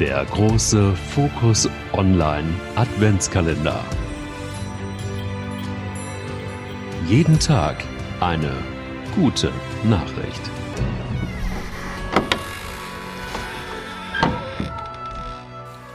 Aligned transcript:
Der 0.00 0.24
große 0.24 0.96
Fokus 0.96 1.68
Online 1.92 2.48
Adventskalender. 2.74 3.84
Jeden 7.06 7.38
Tag 7.38 7.84
eine 8.18 8.50
gute 9.14 9.52
Nachricht. 9.84 10.40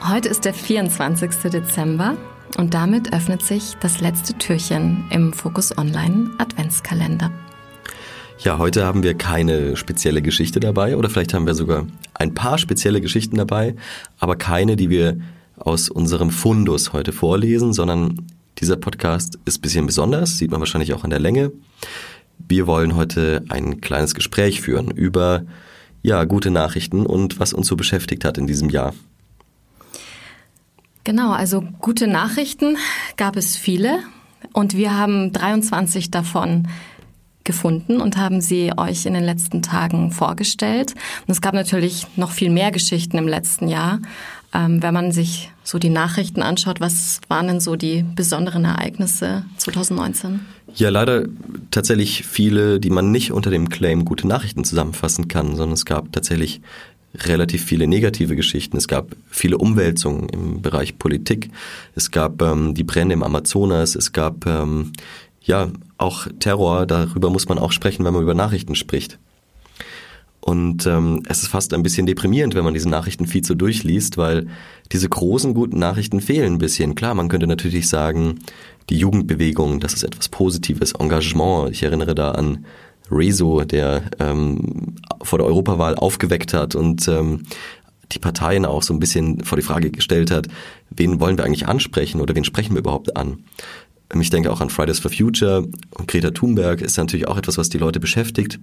Heute 0.07 0.29
ist 0.29 0.45
der 0.45 0.53
24. 0.53 1.51
Dezember 1.51 2.15
und 2.59 2.75
damit 2.75 3.11
öffnet 3.11 3.41
sich 3.41 3.75
das 3.79 4.01
letzte 4.01 4.35
Türchen 4.35 5.03
im 5.09 5.33
Fokus 5.33 5.75
Online 5.79 6.29
Adventskalender. 6.37 7.31
Ja, 8.39 8.57
heute 8.57 8.85
haben 8.85 9.01
wir 9.01 9.13
keine 9.15 9.77
spezielle 9.77 10.21
Geschichte 10.21 10.59
dabei 10.59 10.97
oder 10.97 11.09
vielleicht 11.09 11.33
haben 11.33 11.47
wir 11.47 11.55
sogar 11.55 11.87
ein 12.13 12.33
paar 12.33 12.57
spezielle 12.57 13.01
Geschichten 13.01 13.37
dabei, 13.37 13.75
aber 14.19 14.35
keine, 14.35 14.75
die 14.75 14.89
wir 14.89 15.17
aus 15.57 15.89
unserem 15.89 16.29
Fundus 16.29 16.93
heute 16.93 17.13
vorlesen, 17.13 17.73
sondern 17.73 18.27
dieser 18.59 18.75
Podcast 18.75 19.39
ist 19.45 19.59
ein 19.59 19.61
bisschen 19.61 19.85
besonders, 19.85 20.37
sieht 20.37 20.51
man 20.51 20.59
wahrscheinlich 20.59 20.93
auch 20.93 21.03
an 21.03 21.09
der 21.09 21.19
Länge. 21.19 21.51
Wir 22.47 22.67
wollen 22.67 22.95
heute 22.95 23.43
ein 23.49 23.81
kleines 23.81 24.13
Gespräch 24.13 24.61
führen 24.61 24.91
über 24.91 25.43
ja, 26.03 26.23
gute 26.25 26.51
Nachrichten 26.51 27.05
und 27.05 27.39
was 27.39 27.53
uns 27.53 27.67
so 27.67 27.75
beschäftigt 27.75 28.25
hat 28.25 28.37
in 28.37 28.47
diesem 28.47 28.69
Jahr. 28.69 28.93
Genau, 31.03 31.31
also 31.31 31.63
gute 31.79 32.07
Nachrichten 32.07 32.77
gab 33.15 33.37
es 33.37 33.55
viele 33.55 33.99
und 34.53 34.75
wir 34.75 34.97
haben 34.97 35.31
23 35.31 36.11
davon 36.11 36.67
gefunden 37.45 38.01
und 38.01 38.17
haben 38.17 38.41
sie 38.41 38.73
euch 38.75 39.05
in 39.05 39.13
den 39.13 39.23
letzten 39.23 39.61
Tagen 39.61 40.11
vorgestellt. 40.11 40.93
Und 41.25 41.31
es 41.31 41.41
gab 41.41 41.53
natürlich 41.53 42.07
noch 42.17 42.31
viel 42.31 42.49
mehr 42.49 42.71
Geschichten 42.71 43.17
im 43.17 43.27
letzten 43.27 43.67
Jahr. 43.67 43.99
Ähm, 44.53 44.81
wenn 44.81 44.93
man 44.93 45.11
sich 45.11 45.51
so 45.63 45.79
die 45.79 45.89
Nachrichten 45.89 46.41
anschaut, 46.41 46.79
was 46.79 47.21
waren 47.27 47.47
denn 47.47 47.59
so 47.59 47.75
die 47.75 48.03
besonderen 48.15 48.65
Ereignisse 48.65 49.45
2019? 49.57 50.41
Ja, 50.75 50.89
leider 50.89 51.25
tatsächlich 51.71 52.25
viele, 52.25 52.79
die 52.79 52.89
man 52.89 53.11
nicht 53.11 53.31
unter 53.31 53.49
dem 53.49 53.69
Claim 53.69 54.05
gute 54.05 54.27
Nachrichten 54.27 54.63
zusammenfassen 54.63 55.27
kann, 55.27 55.55
sondern 55.55 55.73
es 55.73 55.85
gab 55.85 56.11
tatsächlich 56.11 56.61
relativ 57.23 57.63
viele 57.63 57.87
negative 57.87 58.35
Geschichten. 58.35 58.77
Es 58.77 58.87
gab 58.87 59.15
viele 59.29 59.57
Umwälzungen 59.57 60.29
im 60.29 60.61
Bereich 60.61 60.97
Politik. 60.97 61.49
Es 61.95 62.11
gab 62.11 62.41
ähm, 62.41 62.73
die 62.73 62.83
Brände 62.83 63.13
im 63.13 63.23
Amazonas. 63.23 63.95
Es 63.95 64.11
gab 64.11 64.45
ähm, 64.45 64.91
ja, 65.41 65.69
auch 65.97 66.27
Terror, 66.39 66.85
darüber 66.85 67.29
muss 67.29 67.47
man 67.47 67.57
auch 67.57 67.71
sprechen, 67.71 68.05
wenn 68.05 68.13
man 68.13 68.23
über 68.23 68.33
Nachrichten 68.33 68.75
spricht. 68.75 69.19
Und 70.45 70.85
ähm, 70.85 71.23
es 71.27 71.41
ist 71.41 71.47
fast 71.47 71.73
ein 71.73 71.81
bisschen 71.81 72.05
deprimierend, 72.05 72.53
wenn 72.53 72.63
man 72.63 72.75
diesen 72.75 72.91
Nachrichtenfeed 72.91 73.47
so 73.47 73.55
durchliest, 73.55 74.17
weil 74.17 74.45
diese 74.91 75.09
großen 75.09 75.55
guten 75.55 75.79
Nachrichten 75.79 76.21
fehlen 76.21 76.53
ein 76.53 76.57
bisschen. 76.59 76.93
Klar, 76.93 77.15
man 77.15 77.29
könnte 77.29 77.47
natürlich 77.47 77.89
sagen, 77.89 78.39
die 78.91 78.97
Jugendbewegung, 78.97 79.79
das 79.79 79.93
ist 79.93 80.03
etwas 80.03 80.29
Positives, 80.29 80.91
Engagement. 80.91 81.71
Ich 81.71 81.81
erinnere 81.81 82.13
da 82.13 82.31
an 82.31 82.65
Rezo, 83.09 83.63
der 83.63 84.03
ähm, 84.19 84.93
vor 85.23 85.39
der 85.39 85.47
Europawahl 85.47 85.95
aufgeweckt 85.95 86.53
hat 86.53 86.75
und 86.75 87.07
ähm, 87.07 87.43
die 88.11 88.19
Parteien 88.19 88.65
auch 88.65 88.83
so 88.83 88.93
ein 88.93 88.99
bisschen 88.99 89.43
vor 89.43 89.55
die 89.55 89.63
Frage 89.63 89.89
gestellt 89.89 90.29
hat, 90.29 90.47
wen 90.91 91.19
wollen 91.19 91.37
wir 91.37 91.45
eigentlich 91.45 91.67
ansprechen 91.67 92.21
oder 92.21 92.35
wen 92.35 92.43
sprechen 92.43 92.75
wir 92.75 92.79
überhaupt 92.79 93.17
an? 93.17 93.39
Ich 94.21 94.29
denke 94.29 94.51
auch 94.51 94.61
an 94.61 94.69
Fridays 94.69 94.99
for 94.99 95.11
Future 95.11 95.67
und 95.91 96.07
Greta 96.07 96.31
Thunberg 96.31 96.81
ist 96.81 96.97
natürlich 96.97 97.27
auch 97.27 97.37
etwas, 97.37 97.57
was 97.57 97.69
die 97.69 97.77
Leute 97.77 97.99
beschäftigt. 97.99 98.59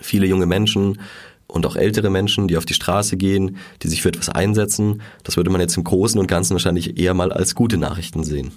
Viele 0.00 0.26
junge 0.26 0.46
Menschen 0.46 1.00
und 1.48 1.66
auch 1.66 1.76
ältere 1.76 2.10
Menschen, 2.10 2.48
die 2.48 2.56
auf 2.56 2.64
die 2.64 2.74
Straße 2.74 3.16
gehen, 3.16 3.56
die 3.82 3.88
sich 3.88 4.02
für 4.02 4.08
etwas 4.08 4.28
einsetzen, 4.28 5.02
das 5.24 5.36
würde 5.36 5.50
man 5.50 5.60
jetzt 5.60 5.76
im 5.76 5.84
Großen 5.84 6.18
und 6.18 6.28
Ganzen 6.28 6.54
wahrscheinlich 6.54 6.98
eher 6.98 7.14
mal 7.14 7.32
als 7.32 7.54
gute 7.54 7.76
Nachrichten 7.76 8.24
sehen. 8.24 8.52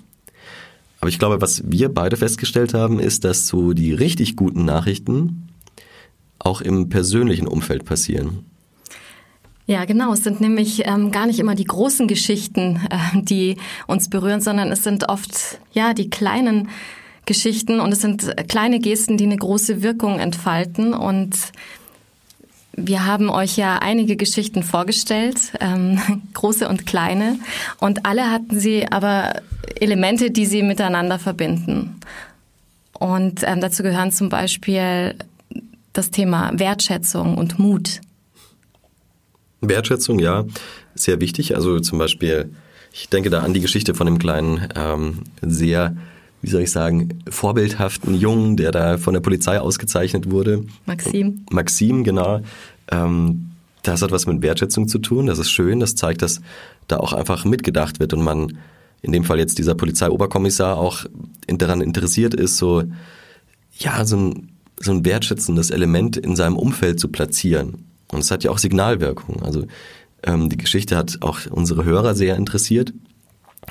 Aber 0.99 1.09
ich 1.09 1.19
glaube, 1.19 1.41
was 1.41 1.63
wir 1.69 1.89
beide 1.89 2.15
festgestellt 2.15 2.73
haben, 2.73 2.99
ist, 2.99 3.25
dass 3.25 3.47
so 3.47 3.73
die 3.73 3.93
richtig 3.93 4.35
guten 4.37 4.63
Nachrichten 4.63 5.49
auch 6.39 6.61
im 6.61 6.89
persönlichen 6.89 7.47
Umfeld 7.47 7.83
passieren. 7.83 8.45
Ja, 9.65 9.85
genau. 9.85 10.13
Es 10.13 10.23
sind 10.23 10.41
nämlich 10.41 10.85
ähm, 10.85 11.11
gar 11.11 11.25
nicht 11.25 11.39
immer 11.39 11.55
die 11.55 11.63
großen 11.63 12.07
Geschichten, 12.07 12.81
äh, 12.89 13.21
die 13.21 13.57
uns 13.87 14.09
berühren, 14.09 14.41
sondern 14.41 14.71
es 14.71 14.83
sind 14.83 15.07
oft 15.07 15.59
ja 15.71 15.93
die 15.93 16.09
kleinen 16.09 16.69
Geschichten 17.25 17.79
und 17.79 17.93
es 17.93 18.01
sind 18.01 18.35
kleine 18.49 18.79
Gesten, 18.79 19.17
die 19.17 19.23
eine 19.23 19.37
große 19.37 19.81
Wirkung 19.81 20.19
entfalten. 20.19 20.93
Und 20.93 21.37
wir 22.73 23.05
haben 23.05 23.29
euch 23.29 23.55
ja 23.55 23.77
einige 23.77 24.17
Geschichten 24.17 24.63
vorgestellt, 24.63 25.37
ähm, 25.61 26.01
große 26.33 26.67
und 26.67 26.85
kleine, 26.85 27.39
und 27.79 28.05
alle 28.05 28.29
hatten 28.31 28.59
sie 28.59 28.91
aber 28.91 29.41
Elemente, 29.79 30.31
die 30.31 30.45
sie 30.45 30.63
miteinander 30.63 31.19
verbinden. 31.19 31.99
Und 32.99 33.43
ähm, 33.43 33.61
dazu 33.61 33.83
gehören 33.83 34.11
zum 34.11 34.29
Beispiel 34.29 35.15
das 35.93 36.11
Thema 36.11 36.51
Wertschätzung 36.53 37.37
und 37.37 37.59
Mut. 37.59 38.01
Wertschätzung, 39.69 40.19
ja, 40.19 40.45
sehr 40.95 41.19
wichtig. 41.19 41.55
Also 41.55 41.79
zum 41.79 41.99
Beispiel, 41.99 42.51
ich 42.91 43.09
denke 43.09 43.29
da 43.29 43.41
an 43.41 43.53
die 43.53 43.61
Geschichte 43.61 43.93
von 43.93 44.05
dem 44.05 44.19
kleinen, 44.19 44.67
ähm, 44.75 45.19
sehr, 45.41 45.95
wie 46.41 46.49
soll 46.49 46.61
ich 46.61 46.71
sagen, 46.71 47.23
vorbildhaften 47.29 48.15
Jungen, 48.15 48.57
der 48.57 48.71
da 48.71 48.97
von 48.97 49.13
der 49.13 49.21
Polizei 49.21 49.59
ausgezeichnet 49.59 50.29
wurde. 50.29 50.65
Maxim. 50.85 51.45
Maxim, 51.49 52.03
genau. 52.03 52.41
Ähm, 52.91 53.51
das 53.81 54.01
hat 54.01 54.11
was 54.11 54.25
mit 54.25 54.41
Wertschätzung 54.41 54.87
zu 54.87 54.99
tun. 54.99 55.25
Das 55.25 55.39
ist 55.39 55.51
schön. 55.51 55.79
Das 55.79 55.95
zeigt, 55.95 56.21
dass 56.21 56.41
da 56.87 56.97
auch 56.97 57.13
einfach 57.13 57.45
mitgedacht 57.45 57.99
wird 57.99 58.13
und 58.13 58.23
man 58.23 58.57
in 59.01 59.11
dem 59.11 59.25
Fall 59.25 59.37
jetzt 59.37 59.57
dieser 59.57 59.75
Polizeioberkommissar 59.75 60.77
auch 60.77 61.05
daran 61.47 61.81
interessiert 61.81 62.33
ist, 62.33 62.57
so, 62.57 62.83
ja, 63.77 64.05
so 64.05 64.17
ein, 64.17 64.49
so 64.79 64.91
ein 64.91 65.05
wertschätzendes 65.05 65.69
Element 65.71 66.17
in 66.17 66.35
seinem 66.35 66.57
Umfeld 66.57 66.99
zu 66.99 67.09
platzieren. 67.09 67.85
Und 68.13 68.21
es 68.21 68.31
hat 68.31 68.43
ja 68.43 68.51
auch 68.51 68.57
Signalwirkung. 68.57 69.43
Also 69.43 69.65
ähm, 70.23 70.49
die 70.49 70.57
Geschichte 70.57 70.97
hat 70.97 71.17
auch 71.21 71.39
unsere 71.49 71.85
Hörer 71.85 72.15
sehr 72.15 72.35
interessiert. 72.35 72.93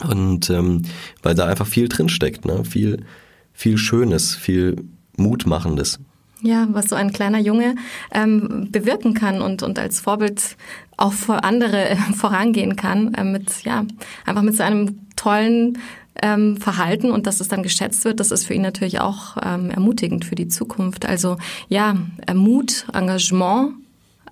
Und 0.00 0.50
ähm, 0.50 0.82
weil 1.22 1.34
da 1.34 1.47
einfach 1.47 1.66
viel 1.66 1.88
drinsteckt, 1.88 2.44
ne? 2.44 2.64
viel, 2.64 3.04
viel 3.52 3.76
Schönes, 3.78 4.34
viel 4.34 4.76
Mutmachendes. 5.16 6.00
Ja, 6.41 6.66
was 6.72 6.88
so 6.88 6.97
ein 6.97 7.12
kleiner 7.12 7.38
Junge 7.38 7.76
ähm, 8.12 8.69
bewirken 8.72 9.14
kann 9.14 9.42
und, 9.42 9.62
und 9.62 9.78
als 9.78 10.00
Vorbild 10.00 10.56
auch 10.97 11.12
vor 11.12 11.44
andere 11.44 11.91
äh, 11.91 11.97
vorangehen 12.14 12.75
kann, 12.75 13.14
äh, 13.14 13.25
mit, 13.25 13.62
ja, 13.64 13.84
einfach 14.26 14.42
mit 14.42 14.56
seinem 14.56 14.98
tollen 15.14 15.78
ähm, 16.20 16.56
Verhalten 16.56 17.10
und 17.10 17.26
dass 17.26 17.41
es 17.41 17.48
dann 17.48 17.62
geschätzt 17.62 18.04
wird, 18.04 18.19
das 18.19 18.32
ist 18.32 18.47
für 18.47 18.54
ihn 18.54 18.62
natürlich 18.62 19.00
auch 19.00 19.36
ähm, 19.42 19.70
ermutigend 19.70 20.25
für 20.25 20.34
die 20.34 20.48
Zukunft. 20.48 21.06
Also 21.06 21.36
ja, 21.69 21.97
Mut, 22.34 22.86
Engagement 22.92 23.75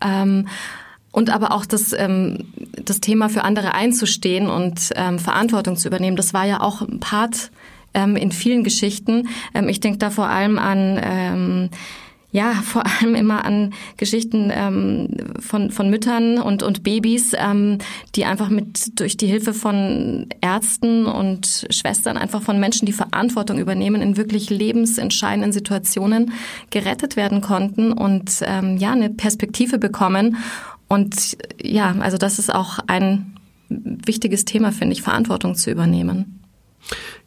ähm, 0.01 0.49
und 1.13 1.31
aber 1.31 1.53
auch 1.53 1.67
das, 1.67 1.93
ähm, 1.93 2.53
das 2.85 3.01
Thema 3.01 3.29
für 3.29 3.43
andere 3.43 3.75
einzustehen 3.75 4.49
und 4.49 4.91
ähm, 4.95 5.19
Verantwortung 5.19 5.77
zu 5.77 5.89
übernehmen, 5.89 6.17
das 6.17 6.33
war 6.33 6.45
ja 6.45 6.61
auch 6.61 6.83
ein 6.83 7.01
Part 7.01 7.51
ähm, 7.95 8.17
in 8.17 8.33
vielen 8.33 8.63
Geschichten. 8.65 9.29
Ähm, 9.55 9.69
ich 9.69 9.81
denke 9.81 9.99
da 9.99 10.11
vor 10.11 10.29
allem 10.29 10.59
an 10.59 11.01
ähm, 11.03 11.71
ja, 12.33 12.53
vor 12.65 12.85
allem 12.87 13.15
immer 13.15 13.45
an 13.45 13.73
Geschichten 13.97 14.51
ähm, 14.53 15.09
von, 15.41 15.71
von 15.71 15.91
Müttern 15.91 16.39
und, 16.39 16.63
und 16.63 16.83
Babys, 16.83 17.33
ähm, 17.37 17.79
die 18.15 18.25
einfach 18.25 18.51
mit 18.51 18.99
durch 19.01 19.17
die 19.17 19.27
Hilfe 19.27 19.53
von 19.53 20.27
Ärzten 20.41 21.07
und 21.07 21.67
Schwestern, 21.71 22.17
einfach 22.17 22.43
von 22.43 22.61
Menschen, 22.61 22.87
die 22.87 22.93
Verantwortung 22.93 23.59
übernehmen, 23.59 24.01
in 24.01 24.17
wirklich 24.17 24.51
lebensentscheidenden 24.51 25.53
Situationen 25.53 26.33
gerettet 26.71 27.17
werden 27.17 27.41
konnten 27.41 27.93
und 27.93 28.41
ähm, 28.43 28.77
ja, 28.77 28.93
eine 28.93 29.11
Perspektive 29.11 29.79
bekommen. 29.79 30.37
Und 30.89 31.37
ja, 31.63 31.95
also 32.01 32.17
das 32.17 32.39
ist 32.39 32.53
auch 32.53 32.79
ein 32.87 33.37
wichtiges 33.69 34.45
Thema, 34.45 34.73
finde 34.73 34.95
ich, 34.95 35.03
Verantwortung 35.03 35.55
zu 35.55 35.71
übernehmen. 35.71 36.41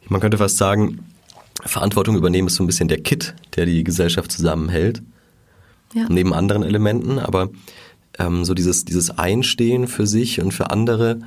Man 0.08 0.20
könnte 0.20 0.38
fast 0.38 0.58
sagen, 0.58 1.00
Verantwortung 1.62 2.16
übernehmen 2.16 2.48
ist 2.48 2.56
so 2.56 2.64
ein 2.64 2.66
bisschen 2.66 2.88
der 2.88 3.00
Kit, 3.00 3.34
der 3.56 3.66
die 3.66 3.84
Gesellschaft 3.84 4.32
zusammenhält. 4.32 5.02
Ja. 5.94 6.06
Neben 6.08 6.34
anderen 6.34 6.64
Elementen, 6.64 7.18
aber 7.18 7.50
ähm, 8.18 8.44
so 8.44 8.54
dieses, 8.54 8.84
dieses 8.84 9.10
Einstehen 9.10 9.86
für 9.86 10.06
sich 10.06 10.40
und 10.40 10.52
für 10.52 10.70
andere, 10.70 11.20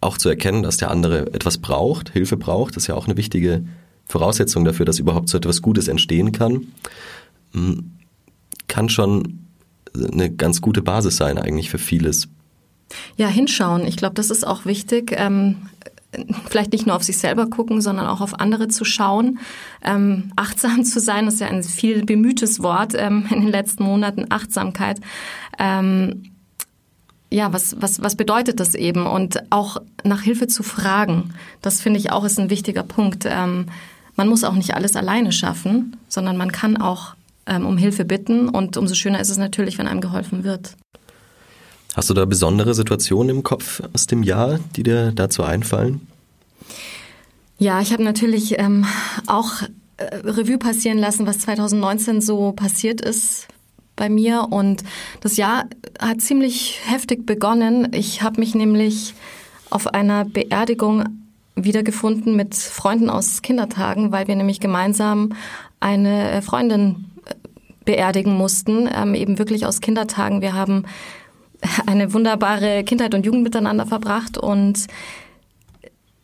auch 0.00 0.18
zu 0.18 0.28
erkennen, 0.28 0.62
dass 0.62 0.76
der 0.76 0.90
andere 0.90 1.32
etwas 1.32 1.58
braucht, 1.58 2.10
Hilfe 2.10 2.36
braucht, 2.36 2.76
ist 2.76 2.86
ja 2.86 2.94
auch 2.94 3.06
eine 3.06 3.16
wichtige 3.16 3.64
Voraussetzung 4.06 4.64
dafür, 4.64 4.86
dass 4.86 4.98
überhaupt 4.98 5.28
so 5.28 5.38
etwas 5.38 5.62
Gutes 5.62 5.88
entstehen 5.88 6.32
kann, 6.32 6.68
hm, 7.52 7.92
kann 8.68 8.88
schon 8.88 9.40
eine 9.94 10.30
ganz 10.30 10.60
gute 10.60 10.82
Basis 10.82 11.16
sein 11.16 11.38
eigentlich 11.38 11.70
für 11.70 11.78
vieles. 11.78 12.28
Ja, 13.16 13.28
hinschauen. 13.28 13.86
Ich 13.86 13.96
glaube, 13.96 14.14
das 14.14 14.30
ist 14.30 14.46
auch 14.46 14.64
wichtig. 14.64 15.12
Ähm, 15.16 15.56
vielleicht 16.48 16.72
nicht 16.72 16.86
nur 16.86 16.96
auf 16.96 17.02
sich 17.02 17.18
selber 17.18 17.46
gucken, 17.46 17.80
sondern 17.80 18.06
auch 18.06 18.20
auf 18.20 18.40
andere 18.40 18.68
zu 18.68 18.84
schauen. 18.84 19.38
Ähm, 19.82 20.32
achtsam 20.36 20.84
zu 20.84 21.00
sein, 21.00 21.26
das 21.26 21.34
ist 21.34 21.40
ja 21.40 21.48
ein 21.48 21.62
viel 21.62 22.04
bemühtes 22.04 22.62
Wort 22.62 22.94
ähm, 22.96 23.26
in 23.30 23.40
den 23.42 23.50
letzten 23.50 23.84
Monaten, 23.84 24.26
Achtsamkeit. 24.30 25.00
Ähm, 25.58 26.22
ja, 27.30 27.52
was, 27.52 27.76
was, 27.80 28.02
was 28.02 28.16
bedeutet 28.16 28.58
das 28.58 28.74
eben? 28.74 29.06
Und 29.06 29.42
auch 29.50 29.76
nach 30.02 30.22
Hilfe 30.22 30.46
zu 30.46 30.62
fragen, 30.62 31.34
das 31.60 31.80
finde 31.80 31.98
ich 31.98 32.10
auch 32.10 32.24
ist 32.24 32.40
ein 32.40 32.50
wichtiger 32.50 32.82
Punkt. 32.82 33.26
Ähm, 33.26 33.66
man 34.16 34.28
muss 34.28 34.44
auch 34.44 34.54
nicht 34.54 34.74
alles 34.74 34.96
alleine 34.96 35.30
schaffen, 35.30 35.96
sondern 36.08 36.36
man 36.36 36.52
kann 36.52 36.78
auch 36.78 37.14
ähm, 37.46 37.66
um 37.66 37.76
Hilfe 37.76 38.04
bitten 38.04 38.48
und 38.48 38.76
umso 38.76 38.94
schöner 38.94 39.20
ist 39.20 39.30
es 39.30 39.36
natürlich, 39.36 39.78
wenn 39.78 39.88
einem 39.88 40.00
geholfen 40.00 40.42
wird. 40.42 40.76
Hast 41.98 42.10
du 42.10 42.14
da 42.14 42.26
besondere 42.26 42.74
Situationen 42.74 43.38
im 43.38 43.42
Kopf 43.42 43.82
aus 43.92 44.06
dem 44.06 44.22
Jahr, 44.22 44.60
die 44.76 44.84
dir 44.84 45.10
dazu 45.10 45.42
einfallen? 45.42 46.06
Ja, 47.58 47.80
ich 47.80 47.92
habe 47.92 48.04
natürlich 48.04 48.56
ähm, 48.60 48.86
auch 49.26 49.62
äh, 49.96 50.04
Revue 50.04 50.58
passieren 50.58 50.98
lassen, 50.98 51.26
was 51.26 51.40
2019 51.40 52.20
so 52.20 52.52
passiert 52.52 53.00
ist 53.00 53.48
bei 53.96 54.08
mir. 54.08 54.46
Und 54.50 54.84
das 55.22 55.36
Jahr 55.36 55.64
hat 55.98 56.20
ziemlich 56.20 56.78
heftig 56.86 57.26
begonnen. 57.26 57.88
Ich 57.92 58.22
habe 58.22 58.38
mich 58.38 58.54
nämlich 58.54 59.14
auf 59.68 59.88
einer 59.88 60.24
Beerdigung 60.24 61.02
wiedergefunden 61.56 62.36
mit 62.36 62.54
Freunden 62.54 63.10
aus 63.10 63.42
Kindertagen, 63.42 64.12
weil 64.12 64.28
wir 64.28 64.36
nämlich 64.36 64.60
gemeinsam 64.60 65.30
eine 65.80 66.30
äh, 66.30 66.42
Freundin 66.42 67.06
äh, 67.24 67.34
beerdigen 67.84 68.36
mussten, 68.36 68.88
ähm, 68.94 69.16
eben 69.16 69.40
wirklich 69.40 69.66
aus 69.66 69.80
Kindertagen. 69.80 70.42
Wir 70.42 70.52
haben 70.52 70.84
eine 71.86 72.12
wunderbare 72.12 72.84
Kindheit 72.84 73.14
und 73.14 73.26
Jugend 73.26 73.42
miteinander 73.42 73.86
verbracht 73.86 74.38
und 74.38 74.86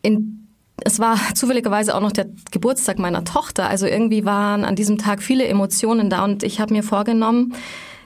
in 0.03 0.41
es 0.83 0.99
war 0.99 1.17
zufälligerweise 1.35 1.95
auch 1.95 2.01
noch 2.01 2.13
der 2.13 2.27
Geburtstag 2.51 2.99
meiner 2.99 3.25
Tochter. 3.25 3.69
Also 3.69 3.87
irgendwie 3.87 4.25
waren 4.25 4.65
an 4.65 4.75
diesem 4.75 4.99
Tag 4.99 5.23
viele 5.23 5.47
Emotionen 5.47 6.11
da 6.11 6.25
und 6.25 6.43
ich 6.43 6.61
habe 6.61 6.75
mir 6.75 6.83
vorgenommen, 6.83 7.55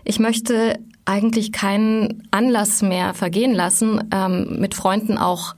ich 0.04 0.18
möchte 0.18 0.78
eigentlich 1.04 1.52
keinen 1.52 2.28
Anlass 2.30 2.82
mehr 2.82 3.14
vergehen 3.14 3.54
lassen, 3.54 4.08
ähm, 4.12 4.58
mit 4.60 4.74
Freunden 4.74 5.16
auch 5.16 5.54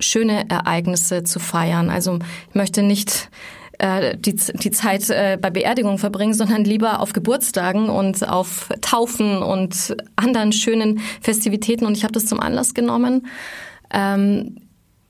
schöne 0.00 0.48
Ereignisse 0.48 1.24
zu 1.24 1.40
feiern. 1.40 1.90
Also 1.90 2.20
ich 2.48 2.54
möchte 2.54 2.82
nicht 2.82 3.30
äh, 3.78 4.16
die, 4.16 4.34
die 4.34 4.70
Zeit 4.70 5.08
äh, 5.10 5.38
bei 5.40 5.50
Beerdigungen 5.50 5.98
verbringen, 5.98 6.34
sondern 6.34 6.64
lieber 6.64 7.00
auf 7.00 7.12
Geburtstagen 7.12 7.88
und 7.88 8.28
auf 8.28 8.68
Taufen 8.80 9.38
und 9.38 9.96
anderen 10.16 10.52
schönen 10.52 11.00
Festivitäten. 11.20 11.86
Und 11.86 11.96
ich 11.96 12.04
habe 12.04 12.12
das 12.12 12.26
zum 12.26 12.40
Anlass 12.40 12.74
genommen. 12.74 13.26
Ähm, 13.90 14.56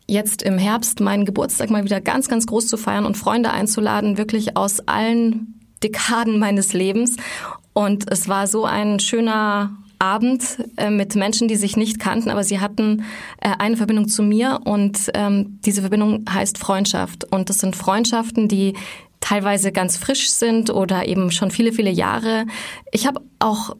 jetzt 0.06 0.42
im 0.42 0.58
Herbst 0.58 1.00
meinen 1.00 1.24
Geburtstag 1.24 1.70
mal 1.70 1.84
wieder 1.84 2.00
ganz, 2.00 2.28
ganz 2.28 2.46
groß 2.46 2.66
zu 2.66 2.76
feiern 2.76 3.06
und 3.06 3.16
Freunde 3.16 3.50
einzuladen, 3.50 4.18
wirklich 4.18 4.56
aus 4.56 4.80
allen 4.80 5.60
Dekaden 5.82 6.38
meines 6.38 6.72
Lebens. 6.72 7.16
Und 7.72 8.10
es 8.10 8.28
war 8.28 8.46
so 8.46 8.64
ein 8.64 9.00
schöner 9.00 9.76
Abend 9.98 10.58
äh, 10.76 10.90
mit 10.90 11.14
Menschen, 11.16 11.48
die 11.48 11.56
sich 11.56 11.76
nicht 11.76 11.98
kannten, 11.98 12.30
aber 12.30 12.44
sie 12.44 12.60
hatten 12.60 13.04
äh, 13.40 13.50
eine 13.58 13.76
Verbindung 13.76 14.08
zu 14.08 14.22
mir 14.22 14.60
und 14.64 15.10
ähm, 15.14 15.58
diese 15.64 15.80
Verbindung 15.80 16.24
heißt 16.30 16.58
Freundschaft. 16.58 17.24
Und 17.30 17.50
das 17.50 17.58
sind 17.58 17.76
Freundschaften, 17.76 18.48
die 18.48 18.74
teilweise 19.20 19.72
ganz 19.72 19.96
frisch 19.96 20.30
sind 20.30 20.70
oder 20.70 21.06
eben 21.06 21.30
schon 21.30 21.50
viele, 21.50 21.72
viele 21.72 21.90
Jahre. 21.90 22.46
Ich 22.92 23.06
habe 23.06 23.20
auch 23.40 23.76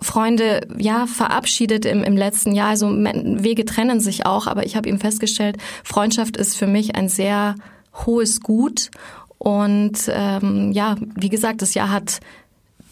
Freunde 0.00 0.66
ja 0.76 1.06
verabschiedet 1.06 1.86
im, 1.86 2.04
im 2.04 2.16
letzten 2.16 2.54
Jahr. 2.54 2.68
Also 2.68 2.88
Wege 2.90 3.64
trennen 3.64 4.00
sich 4.00 4.26
auch, 4.26 4.46
aber 4.46 4.66
ich 4.66 4.76
habe 4.76 4.88
eben 4.88 4.98
festgestellt, 4.98 5.56
Freundschaft 5.82 6.36
ist 6.36 6.56
für 6.56 6.66
mich 6.66 6.94
ein 6.94 7.08
sehr 7.08 7.54
hohes 8.04 8.40
Gut. 8.40 8.90
Und 9.38 10.10
ähm, 10.10 10.72
ja, 10.72 10.96
wie 11.14 11.28
gesagt, 11.28 11.62
das 11.62 11.74
Jahr 11.74 11.90
hat 11.90 12.20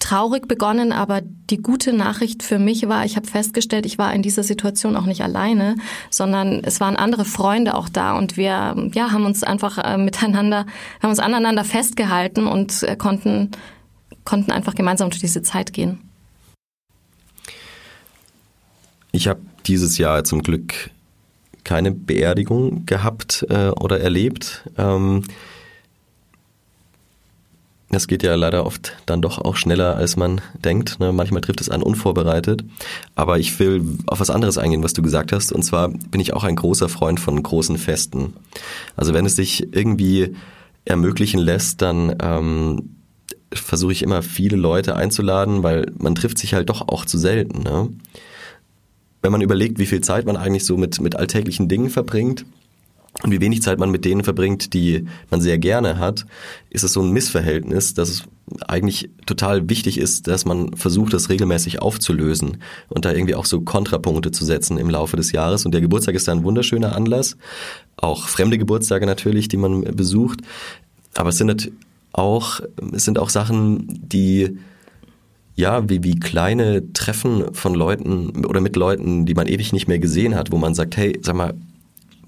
traurig 0.05 0.47
begonnen, 0.49 0.93
aber 0.93 1.23
die 1.23 1.57
gute 1.57 1.95
Nachricht 1.95 2.43
für 2.43 2.59
mich 2.59 2.87
war, 2.89 3.07
ich 3.07 3.17
habe 3.17 3.27
festgestellt, 3.27 3.87
ich 3.87 3.97
war 3.97 4.13
in 4.13 4.21
dieser 4.21 4.43
Situation 4.43 4.97
auch 4.97 5.07
nicht 5.07 5.23
alleine, 5.23 5.77
sondern 6.11 6.63
es 6.63 6.79
waren 6.79 6.97
andere 6.97 7.25
Freunde 7.25 7.75
auch 7.75 7.89
da 7.89 8.15
und 8.19 8.37
wir 8.37 8.77
ja, 8.93 9.13
haben 9.13 9.25
uns 9.25 9.43
einfach 9.43 9.79
äh, 9.79 9.97
miteinander, 9.97 10.67
haben 11.03 11.09
uns 11.09 11.21
aneinander 11.21 11.65
festgehalten 11.65 12.47
und 12.47 12.83
äh, 12.83 12.97
konnten, 12.97 13.53
konnten 14.25 14.53
einfach 14.53 14.75
gemeinsam 14.75 15.09
durch 15.09 15.23
diese 15.23 15.41
Zeit 15.41 15.73
gehen. 15.73 15.99
Ich 19.11 19.27
habe 19.27 19.41
dieses 19.65 19.97
Jahr 19.97 20.23
zum 20.25 20.43
Glück 20.43 20.91
keine 21.65 21.93
Beerdigung 21.93 22.85
gehabt 22.85 23.47
äh, 23.49 23.69
oder 23.69 24.01
erlebt. 24.01 24.69
Ähm, 24.77 25.25
das 27.91 28.09
geht 28.09 28.23
ja 28.23 28.35
leider 28.35 28.67
oft 28.67 28.97
dann 29.07 29.23
doch 29.23 29.39
auch 29.39 29.57
schneller, 29.57 29.97
als 29.97 30.17
man 30.17 30.41
denkt. 30.55 30.99
Ne? 31.01 31.13
Manchmal 31.13 31.43
trifft 31.43 31.61
es 31.61 31.69
einen 31.69 31.83
unvorbereitet. 31.83 32.65
Aber 33.15 33.39
ich 33.39 33.59
will 33.59 33.99
auf 34.07 34.21
was 34.21 34.31
anderes 34.31 34.59
eingehen, 34.59 34.83
was 34.83 34.95
du 34.95 35.03
gesagt 35.03 35.33
hast. 35.33 35.53
Und 35.53 35.63
zwar 35.63 35.89
bin 35.89 36.21
ich 36.21 36.33
auch 36.33 36.45
ein 36.45 36.57
großer 36.57 36.89
Freund 36.89 37.21
von 37.21 37.41
großen 37.43 37.79
Festen. 37.79 38.35
Also 38.97 39.15
wenn 39.15 39.27
es 39.27 39.37
sich 39.37 39.75
irgendwie 39.75 40.35
ermöglichen 40.85 41.41
lässt, 41.41 41.83
dann 41.83 42.17
ähm, 42.21 42.97
versuche 43.53 43.93
ich 43.93 44.03
immer 44.03 44.23
viele 44.23 44.57
Leute 44.57 44.97
einzuladen, 44.97 45.63
weil 45.63 45.93
man 45.97 46.15
trifft 46.15 46.39
sich 46.39 46.55
halt 46.55 46.71
doch 46.71 46.89
auch 46.89 47.05
zu 47.05 47.19
selten. 47.19 47.63
Ne? 47.63 47.91
wenn 49.25 49.33
man 49.33 49.41
überlegt, 49.41 49.79
wie 49.79 49.87
viel 49.87 50.03
Zeit 50.03 50.27
man 50.27 50.37
eigentlich 50.37 50.67
so 50.67 50.77
mit, 50.77 51.01
mit 51.01 51.17
alltäglichen 51.17 51.67
Dingen 51.67 51.89
verbringt 51.89 52.45
und 53.23 53.31
wie 53.31 53.41
wenig 53.41 53.63
Zeit 53.63 53.79
man 53.79 53.91
mit 53.91 54.05
denen 54.05 54.25
verbringt, 54.25 54.75
die 54.75 55.07
man 55.31 55.41
sehr 55.41 55.59
gerne 55.59 55.99
hat, 55.99 56.27
ist 56.71 56.83
es 56.83 56.93
so 56.93 57.01
ein 57.01 57.13
Missverhältnis, 57.13 57.95
dass 57.95 58.09
es 58.09 58.25
eigentlich 58.67 59.09
total 59.25 59.69
wichtig 59.71 59.99
ist, 59.99 60.27
dass 60.27 60.45
man 60.45 60.77
versucht, 60.77 61.15
das 61.15 61.31
regelmäßig 61.31 61.81
aufzulösen 61.81 62.59
und 62.89 63.05
da 63.05 63.13
irgendwie 63.13 63.37
auch 63.37 63.47
so 63.47 63.61
Kontrapunkte 63.61 64.33
zu 64.33 64.45
setzen 64.45 64.79
im 64.79 64.91
Laufe 64.91 65.17
des 65.17 65.33
Jahres. 65.33 65.65
Und 65.65 65.73
der 65.73 65.81
Geburtstag 65.81 66.15
ist 66.15 66.29
da 66.29 66.33
ein 66.33 66.45
wunderschöner 66.45 66.95
Anlass. 66.95 67.37
Auch 67.97 68.29
fremde 68.29 68.59
Geburtstage 68.59 69.07
natürlich, 69.07 69.49
die 69.49 69.57
man 69.57 69.83
besucht. 69.83 70.41
Aber 71.15 71.31
es 71.31 71.39
sind 71.39 71.71
auch, 72.13 72.61
es 72.93 73.05
sind 73.05 73.19
auch 73.19 73.31
Sachen, 73.31 73.87
die 74.09 74.59
ja, 75.57 75.89
wie, 75.89 76.03
wie 76.03 76.19
kleine 76.19 76.93
Treffen 76.93 77.55
von 77.55 77.75
Leuten 77.75 78.45
oder 78.45 78.61
mit 78.61 78.75
Leuten, 78.75 79.25
die 79.25 79.35
man 79.35 79.47
ewig 79.47 79.73
nicht 79.73 79.87
mehr 79.87 80.01
gesehen 80.01 80.35
hat, 80.35 80.51
wo 80.51 80.59
man 80.59 80.75
sagt, 80.75 80.97
hey, 80.97 81.17
sag 81.23 81.37
mal, 81.37 81.55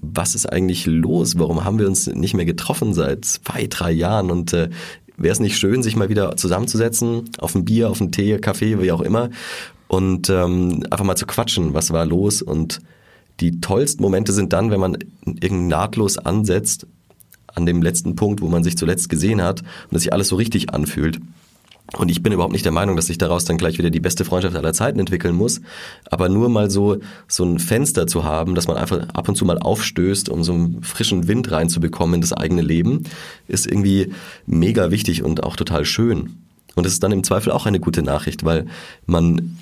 was 0.01 0.35
ist 0.35 0.45
eigentlich 0.45 0.85
los? 0.85 1.37
Warum 1.37 1.63
haben 1.63 1.79
wir 1.79 1.87
uns 1.87 2.07
nicht 2.07 2.33
mehr 2.33 2.45
getroffen 2.45 2.93
seit 2.93 3.25
zwei, 3.25 3.67
drei 3.67 3.91
Jahren? 3.91 4.31
Und 4.31 4.53
äh, 4.53 4.69
wäre 5.17 5.33
es 5.33 5.39
nicht 5.39 5.57
schön, 5.57 5.83
sich 5.83 5.95
mal 5.95 6.09
wieder 6.09 6.37
zusammenzusetzen, 6.37 7.29
auf 7.39 7.55
ein 7.55 7.65
Bier, 7.65 7.89
auf 7.89 7.99
einen 7.99 8.11
Tee, 8.11 8.37
Kaffee, 8.37 8.81
wie 8.81 8.91
auch 8.91 9.01
immer, 9.01 9.29
und 9.87 10.29
ähm, 10.29 10.83
einfach 10.89 11.05
mal 11.05 11.15
zu 11.15 11.25
quatschen, 11.25 11.73
was 11.73 11.91
war 11.91 12.05
los? 12.05 12.41
Und 12.41 12.79
die 13.39 13.61
tollsten 13.61 14.03
Momente 14.03 14.33
sind 14.33 14.53
dann, 14.53 14.71
wenn 14.71 14.79
man 14.79 14.97
irgendwie 15.25 15.67
nahtlos 15.67 16.17
ansetzt 16.17 16.87
an 17.47 17.65
dem 17.65 17.81
letzten 17.81 18.15
Punkt, 18.15 18.41
wo 18.41 18.47
man 18.47 18.63
sich 18.63 18.77
zuletzt 18.77 19.09
gesehen 19.09 19.41
hat 19.41 19.61
und 19.89 19.95
es 19.95 20.03
sich 20.03 20.13
alles 20.13 20.27
so 20.27 20.35
richtig 20.35 20.73
anfühlt. 20.73 21.19
Und 21.95 22.09
ich 22.11 22.21
bin 22.21 22.33
überhaupt 22.33 22.51
nicht 22.51 22.65
der 22.65 22.73
Meinung, 22.73 22.97
dass 22.97 23.05
sich 23.05 23.17
daraus 23.17 23.45
dann 23.45 23.57
gleich 23.57 23.77
wieder 23.77 23.89
die 23.89 24.01
beste 24.01 24.25
Freundschaft 24.25 24.55
aller 24.55 24.73
Zeiten 24.73 24.99
entwickeln 24.99 25.35
muss. 25.35 25.61
Aber 26.11 26.27
nur 26.27 26.49
mal 26.49 26.69
so, 26.69 26.97
so 27.27 27.45
ein 27.45 27.59
Fenster 27.59 28.07
zu 28.07 28.25
haben, 28.25 28.55
dass 28.55 28.67
man 28.67 28.75
einfach 28.75 29.07
ab 29.13 29.29
und 29.29 29.35
zu 29.35 29.45
mal 29.45 29.57
aufstößt, 29.57 30.27
um 30.27 30.43
so 30.43 30.53
einen 30.53 30.83
frischen 30.83 31.27
Wind 31.29 31.49
reinzubekommen 31.49 32.15
in 32.15 32.21
das 32.21 32.33
eigene 32.33 32.61
Leben, 32.61 33.03
ist 33.47 33.65
irgendwie 33.65 34.11
mega 34.45 34.91
wichtig 34.91 35.23
und 35.23 35.43
auch 35.43 35.55
total 35.55 35.85
schön. 35.85 36.37
Und 36.75 36.85
es 36.85 36.93
ist 36.93 37.03
dann 37.03 37.13
im 37.13 37.23
Zweifel 37.23 37.51
auch 37.51 37.65
eine 37.65 37.79
gute 37.79 38.03
Nachricht, 38.03 38.43
weil 38.43 38.67
man 39.05 39.57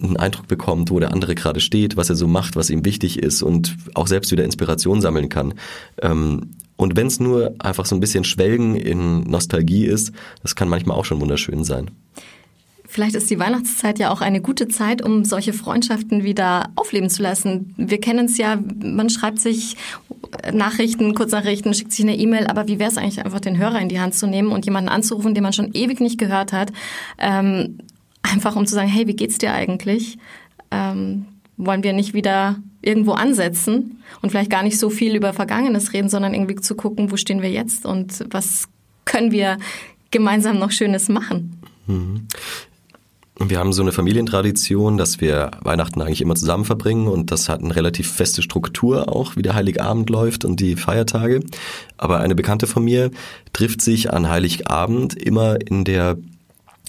einen 0.00 0.16
Eindruck 0.16 0.48
bekommt, 0.48 0.90
wo 0.90 1.00
der 1.00 1.12
andere 1.12 1.34
gerade 1.34 1.60
steht, 1.60 1.96
was 1.96 2.08
er 2.08 2.16
so 2.16 2.26
macht, 2.26 2.56
was 2.56 2.70
ihm 2.70 2.84
wichtig 2.84 3.18
ist 3.18 3.42
und 3.42 3.76
auch 3.94 4.06
selbst 4.06 4.30
wieder 4.30 4.44
Inspiration 4.44 5.00
sammeln 5.00 5.28
kann. 5.28 5.54
Ähm, 6.00 6.50
und 6.82 6.96
wenn 6.96 7.06
es 7.06 7.20
nur 7.20 7.54
einfach 7.58 7.86
so 7.86 7.94
ein 7.94 8.00
bisschen 8.00 8.24
Schwelgen 8.24 8.74
in 8.74 9.22
Nostalgie 9.22 9.86
ist, 9.86 10.12
das 10.42 10.56
kann 10.56 10.68
manchmal 10.68 10.96
auch 10.96 11.04
schon 11.04 11.20
wunderschön 11.20 11.64
sein. 11.64 11.90
Vielleicht 12.84 13.14
ist 13.14 13.30
die 13.30 13.38
Weihnachtszeit 13.38 13.98
ja 13.98 14.10
auch 14.10 14.20
eine 14.20 14.42
gute 14.42 14.68
Zeit, 14.68 15.00
um 15.00 15.24
solche 15.24 15.54
Freundschaften 15.54 16.24
wieder 16.24 16.70
aufleben 16.76 17.08
zu 17.08 17.22
lassen. 17.22 17.72
Wir 17.78 17.98
kennen 18.00 18.26
es 18.26 18.36
ja, 18.36 18.58
man 18.82 19.08
schreibt 19.08 19.38
sich 19.38 19.76
Nachrichten, 20.52 21.14
Kurznachrichten, 21.14 21.72
schickt 21.72 21.92
sich 21.92 22.04
eine 22.04 22.18
E-Mail, 22.18 22.48
aber 22.48 22.68
wie 22.68 22.78
wäre 22.78 22.90
es 22.90 22.98
eigentlich 22.98 23.24
einfach, 23.24 23.40
den 23.40 23.56
Hörer 23.56 23.80
in 23.80 23.88
die 23.88 24.00
Hand 24.00 24.14
zu 24.14 24.26
nehmen 24.26 24.52
und 24.52 24.66
jemanden 24.66 24.90
anzurufen, 24.90 25.34
den 25.34 25.42
man 25.42 25.54
schon 25.54 25.72
ewig 25.72 26.00
nicht 26.00 26.18
gehört 26.18 26.52
hat, 26.52 26.72
ähm, 27.18 27.78
einfach 28.22 28.56
um 28.56 28.66
zu 28.66 28.74
sagen, 28.74 28.88
hey, 28.88 29.06
wie 29.06 29.16
geht's 29.16 29.38
dir 29.38 29.54
eigentlich? 29.54 30.18
Ähm, 30.70 31.26
wollen 31.56 31.82
wir 31.82 31.92
nicht 31.92 32.12
wieder 32.12 32.56
irgendwo 32.82 33.12
ansetzen 33.12 34.02
und 34.20 34.30
vielleicht 34.30 34.50
gar 34.50 34.62
nicht 34.62 34.78
so 34.78 34.90
viel 34.90 35.14
über 35.14 35.32
Vergangenes 35.32 35.92
reden, 35.92 36.08
sondern 36.08 36.34
irgendwie 36.34 36.56
zu 36.56 36.74
gucken, 36.74 37.10
wo 37.10 37.16
stehen 37.16 37.40
wir 37.40 37.50
jetzt 37.50 37.86
und 37.86 38.24
was 38.30 38.68
können 39.04 39.32
wir 39.32 39.58
gemeinsam 40.10 40.58
noch 40.58 40.70
Schönes 40.70 41.08
machen. 41.08 41.60
Mhm. 41.86 42.26
Wir 43.38 43.58
haben 43.58 43.72
so 43.72 43.82
eine 43.82 43.92
Familientradition, 43.92 44.98
dass 44.98 45.20
wir 45.20 45.52
Weihnachten 45.62 46.00
eigentlich 46.00 46.20
immer 46.20 46.34
zusammen 46.34 46.64
verbringen 46.64 47.08
und 47.08 47.30
das 47.30 47.48
hat 47.48 47.60
eine 47.60 47.74
relativ 47.74 48.12
feste 48.12 48.42
Struktur 48.42 49.08
auch, 49.08 49.36
wie 49.36 49.42
der 49.42 49.54
Heiligabend 49.54 50.10
läuft 50.10 50.44
und 50.44 50.60
die 50.60 50.76
Feiertage. 50.76 51.40
Aber 51.96 52.20
eine 52.20 52.34
Bekannte 52.34 52.66
von 52.66 52.84
mir 52.84 53.10
trifft 53.52 53.80
sich 53.80 54.12
an 54.12 54.28
Heiligabend 54.28 55.14
immer 55.14 55.56
in 55.66 55.84
der 55.84 56.18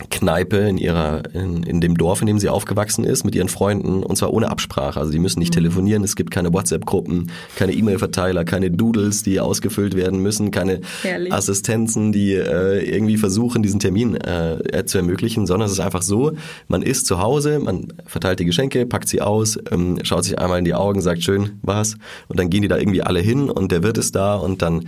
Kneipe 0.10 0.58
in 0.58 0.80
ihrer 0.80 1.22
in, 1.36 1.62
in 1.62 1.80
dem 1.80 1.96
Dorf, 1.96 2.22
in 2.22 2.28
dem 2.28 2.40
sie 2.40 2.50
aufgewachsen 2.50 3.04
ist, 3.04 3.26
mit 3.26 3.36
ihren 3.36 3.48
Freunden 3.48 4.02
und 4.02 4.18
zwar 4.18 4.34
ohne 4.34 4.50
Absprache. 4.50 5.00
Also 5.00 5.12
die 5.12 5.20
müssen 5.20 5.38
nicht 5.38 5.52
mhm. 5.52 5.60
telefonieren, 5.60 6.04
es 6.04 6.16
gibt 6.16 6.32
keine 6.32 6.52
WhatsApp-Gruppen, 6.52 7.30
keine 7.56 7.74
E-Mail-Verteiler, 7.74 8.44
keine 8.44 8.72
Doodles, 8.72 9.22
die 9.22 9.40
ausgefüllt 9.40 9.96
werden 9.96 10.20
müssen, 10.20 10.50
keine 10.50 10.82
Herrlich. 11.04 11.32
Assistenzen, 11.32 12.12
die 12.12 12.34
äh, 12.34 12.84
irgendwie 12.84 13.18
versuchen, 13.18 13.62
diesen 13.62 13.80
Termin 13.80 14.16
äh, 14.16 14.84
zu 14.86 14.98
ermöglichen, 14.98 15.46
sondern 15.46 15.68
es 15.68 15.74
ist 15.74 15.80
einfach 15.80 16.02
so, 16.02 16.32
man 16.68 16.82
ist 16.82 17.06
zu 17.06 17.20
Hause, 17.20 17.60
man 17.60 17.94
verteilt 18.08 18.40
die 18.40 18.46
Geschenke, 18.46 18.88
packt 18.88 19.08
sie 19.08 19.22
aus, 19.22 19.60
ähm, 19.70 20.00
schaut 20.02 20.24
sich 20.24 20.40
einmal 20.40 20.58
in 20.58 20.66
die 20.66 20.74
Augen, 20.74 21.02
sagt 21.02 21.22
schön, 21.22 21.60
was 21.62 21.98
und 22.30 22.40
dann 22.40 22.50
gehen 22.50 22.64
die 22.64 22.68
da 22.68 22.80
irgendwie 22.80 23.04
alle 23.04 23.20
hin 23.20 23.48
und 23.48 23.72
der 23.72 23.84
Wirt 23.84 24.00
ist 24.00 24.16
da 24.16 24.36
und 24.38 24.64
dann 24.64 24.88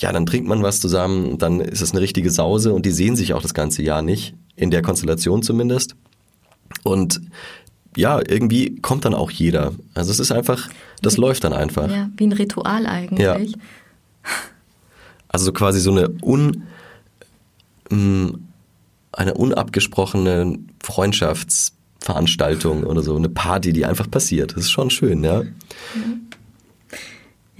ja, 0.00 0.12
dann 0.12 0.26
trinkt 0.26 0.48
man 0.48 0.62
was 0.62 0.80
zusammen, 0.80 1.38
dann 1.38 1.60
ist 1.60 1.82
es 1.82 1.92
eine 1.92 2.00
richtige 2.00 2.30
Sause 2.30 2.72
und 2.72 2.86
die 2.86 2.90
sehen 2.90 3.16
sich 3.16 3.34
auch 3.34 3.42
das 3.42 3.54
ganze 3.54 3.82
Jahr 3.82 4.02
nicht, 4.02 4.34
in 4.56 4.70
der 4.70 4.82
Konstellation 4.82 5.42
zumindest. 5.42 5.94
Und 6.82 7.20
ja, 7.96 8.18
irgendwie 8.18 8.76
kommt 8.76 9.04
dann 9.04 9.14
auch 9.14 9.30
jeder. 9.30 9.72
Also 9.94 10.10
es 10.10 10.18
ist 10.18 10.32
einfach, 10.32 10.68
das 11.02 11.16
wie, 11.16 11.20
läuft 11.20 11.44
dann 11.44 11.52
einfach. 11.52 11.90
Ja, 11.90 12.08
wie 12.16 12.26
ein 12.26 12.32
Ritual 12.32 12.86
eigentlich. 12.86 13.20
Ja. 13.20 13.36
Also 15.28 15.46
so 15.46 15.52
quasi 15.52 15.80
so 15.80 15.90
eine 15.90 16.10
un, 16.22 16.64
mm, 17.90 18.28
eine 19.12 19.34
unabgesprochene 19.34 20.58
Freundschaftsveranstaltung 20.82 22.84
oder 22.84 23.02
so, 23.02 23.16
eine 23.16 23.28
Party, 23.28 23.72
die 23.72 23.84
einfach 23.84 24.10
passiert. 24.10 24.52
Das 24.52 24.64
ist 24.64 24.70
schon 24.70 24.90
schön, 24.90 25.22
ja. 25.22 25.42
Mhm. 25.42 26.30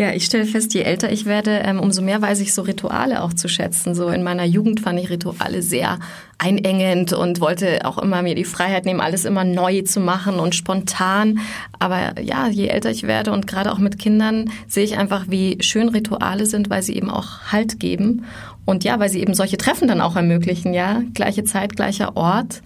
Ja, 0.00 0.14
ich 0.14 0.24
stelle 0.24 0.46
fest, 0.46 0.72
je 0.72 0.80
älter 0.80 1.12
ich 1.12 1.26
werde, 1.26 1.50
ähm, 1.62 1.78
umso 1.78 2.00
mehr 2.00 2.22
weiß 2.22 2.40
ich 2.40 2.54
so 2.54 2.62
Rituale 2.62 3.22
auch 3.22 3.34
zu 3.34 3.48
schätzen. 3.48 3.94
So 3.94 4.08
in 4.08 4.22
meiner 4.22 4.46
Jugend 4.46 4.80
fand 4.80 4.98
ich 4.98 5.10
Rituale 5.10 5.60
sehr 5.60 5.98
einengend 6.38 7.12
und 7.12 7.42
wollte 7.42 7.84
auch 7.84 7.98
immer 7.98 8.22
mir 8.22 8.34
die 8.34 8.46
Freiheit 8.46 8.86
nehmen, 8.86 9.02
alles 9.02 9.26
immer 9.26 9.44
neu 9.44 9.82
zu 9.82 10.00
machen 10.00 10.40
und 10.40 10.54
spontan. 10.54 11.40
Aber 11.78 12.18
ja, 12.18 12.48
je 12.48 12.68
älter 12.68 12.90
ich 12.90 13.02
werde 13.02 13.30
und 13.30 13.46
gerade 13.46 13.70
auch 13.70 13.76
mit 13.76 13.98
Kindern 13.98 14.50
sehe 14.66 14.84
ich 14.84 14.96
einfach, 14.96 15.26
wie 15.28 15.58
schön 15.60 15.90
Rituale 15.90 16.46
sind, 16.46 16.70
weil 16.70 16.82
sie 16.82 16.96
eben 16.96 17.10
auch 17.10 17.52
Halt 17.52 17.78
geben. 17.78 18.24
Und 18.64 18.84
ja, 18.84 18.98
weil 19.00 19.10
sie 19.10 19.20
eben 19.20 19.34
solche 19.34 19.58
Treffen 19.58 19.86
dann 19.86 20.00
auch 20.00 20.16
ermöglichen, 20.16 20.72
ja. 20.72 21.02
Gleiche 21.12 21.44
Zeit, 21.44 21.76
gleicher 21.76 22.16
Ort. 22.16 22.62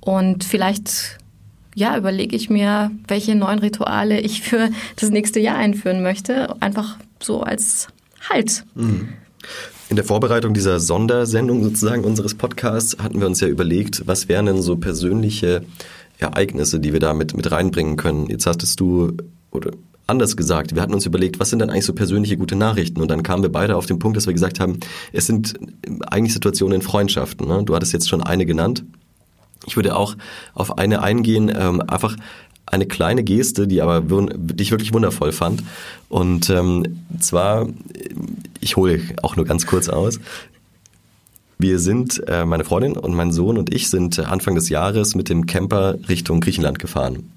Und 0.00 0.44
vielleicht 0.44 1.16
ja, 1.74 1.96
überlege 1.96 2.36
ich 2.36 2.50
mir, 2.50 2.90
welche 3.08 3.34
neuen 3.34 3.58
Rituale 3.58 4.20
ich 4.20 4.42
für 4.42 4.70
das 4.96 5.10
nächste 5.10 5.40
Jahr 5.40 5.56
einführen 5.56 6.02
möchte. 6.02 6.60
Einfach 6.60 6.96
so 7.20 7.42
als 7.42 7.88
Halt. 8.28 8.64
Mhm. 8.74 9.08
In 9.90 9.96
der 9.96 10.04
Vorbereitung 10.04 10.54
dieser 10.54 10.80
Sondersendung 10.80 11.62
sozusagen 11.62 12.04
unseres 12.04 12.34
Podcasts 12.34 12.96
hatten 13.02 13.20
wir 13.20 13.26
uns 13.26 13.40
ja 13.40 13.48
überlegt, 13.48 14.06
was 14.06 14.28
wären 14.28 14.46
denn 14.46 14.62
so 14.62 14.76
persönliche 14.76 15.64
Ereignisse, 16.18 16.80
die 16.80 16.92
wir 16.92 17.00
da 17.00 17.12
mit, 17.12 17.36
mit 17.36 17.50
reinbringen 17.50 17.96
können. 17.96 18.28
Jetzt 18.28 18.46
hattest 18.46 18.80
du, 18.80 19.12
oder 19.50 19.72
anders 20.06 20.36
gesagt, 20.36 20.74
wir 20.74 20.82
hatten 20.82 20.94
uns 20.94 21.06
überlegt, 21.06 21.38
was 21.40 21.50
sind 21.50 21.58
denn 21.58 21.70
eigentlich 21.70 21.84
so 21.84 21.92
persönliche 21.92 22.36
gute 22.36 22.56
Nachrichten? 22.56 23.00
Und 23.00 23.10
dann 23.10 23.22
kamen 23.22 23.42
wir 23.42 23.52
beide 23.52 23.76
auf 23.76 23.86
den 23.86 23.98
Punkt, 23.98 24.16
dass 24.16 24.26
wir 24.26 24.32
gesagt 24.32 24.60
haben, 24.60 24.80
es 25.12 25.26
sind 25.26 25.54
eigentlich 26.06 26.32
Situationen 26.32 26.76
in 26.76 26.82
Freundschaften. 26.82 27.46
Ne? 27.46 27.62
Du 27.64 27.74
hattest 27.74 27.92
jetzt 27.92 28.08
schon 28.08 28.22
eine 28.22 28.46
genannt. 28.46 28.84
Ich 29.66 29.76
würde 29.76 29.96
auch 29.96 30.16
auf 30.54 30.78
eine 30.78 31.02
eingehen, 31.02 31.52
ähm, 31.54 31.80
einfach 31.80 32.16
eine 32.66 32.86
kleine 32.86 33.24
Geste, 33.24 33.66
die 33.68 33.82
aber 33.82 34.02
die 34.02 34.62
ich 34.62 34.70
wirklich 34.70 34.92
wundervoll 34.92 35.32
fand. 35.32 35.62
Und 36.08 36.50
ähm, 36.50 37.04
zwar, 37.20 37.68
ich 38.60 38.76
hole 38.76 39.00
auch 39.22 39.36
nur 39.36 39.44
ganz 39.44 39.66
kurz 39.66 39.88
aus. 39.88 40.18
Wir 41.58 41.78
sind, 41.78 42.22
äh, 42.26 42.44
meine 42.44 42.64
Freundin 42.64 42.96
und 42.96 43.14
mein 43.14 43.32
Sohn 43.32 43.58
und 43.58 43.72
ich 43.72 43.88
sind 43.88 44.18
Anfang 44.18 44.54
des 44.54 44.68
Jahres 44.68 45.14
mit 45.14 45.28
dem 45.28 45.46
Camper 45.46 45.96
Richtung 46.08 46.40
Griechenland 46.40 46.78
gefahren. 46.78 47.30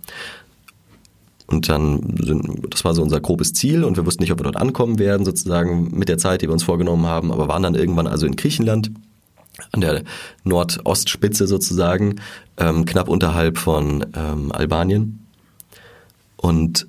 Und 1.46 1.70
dann, 1.70 2.18
sind, 2.22 2.74
das 2.74 2.84
war 2.84 2.94
so 2.94 3.02
unser 3.02 3.22
grobes 3.22 3.54
Ziel 3.54 3.86
und 3.86 3.96
wir 3.96 4.06
wussten 4.06 4.24
nicht, 4.24 4.34
ob 4.34 4.40
wir 4.40 4.44
dort 4.44 4.58
ankommen 4.58 5.00
werden, 5.00 5.26
sozusagen 5.26 5.98
mit 5.98 6.10
der 6.10 6.18
Zeit, 6.18 6.42
die 6.42 6.48
wir 6.48 6.54
uns 6.54 6.64
vorgenommen 6.64 7.06
haben, 7.06 7.32
aber 7.32 7.48
waren 7.48 7.64
dann 7.64 7.76
irgendwann 7.76 8.08
also 8.08 8.26
in 8.26 8.36
Griechenland 8.36 8.92
an 9.72 9.82
der 9.82 10.04
Nordostspitze 10.44 11.48
sozusagen, 11.48 12.16
ähm, 12.58 12.86
knapp 12.86 13.10
unterhalb 13.10 13.58
von 13.58 14.06
ähm, 14.16 14.52
Albanien. 14.52 15.26
Und 16.36 16.88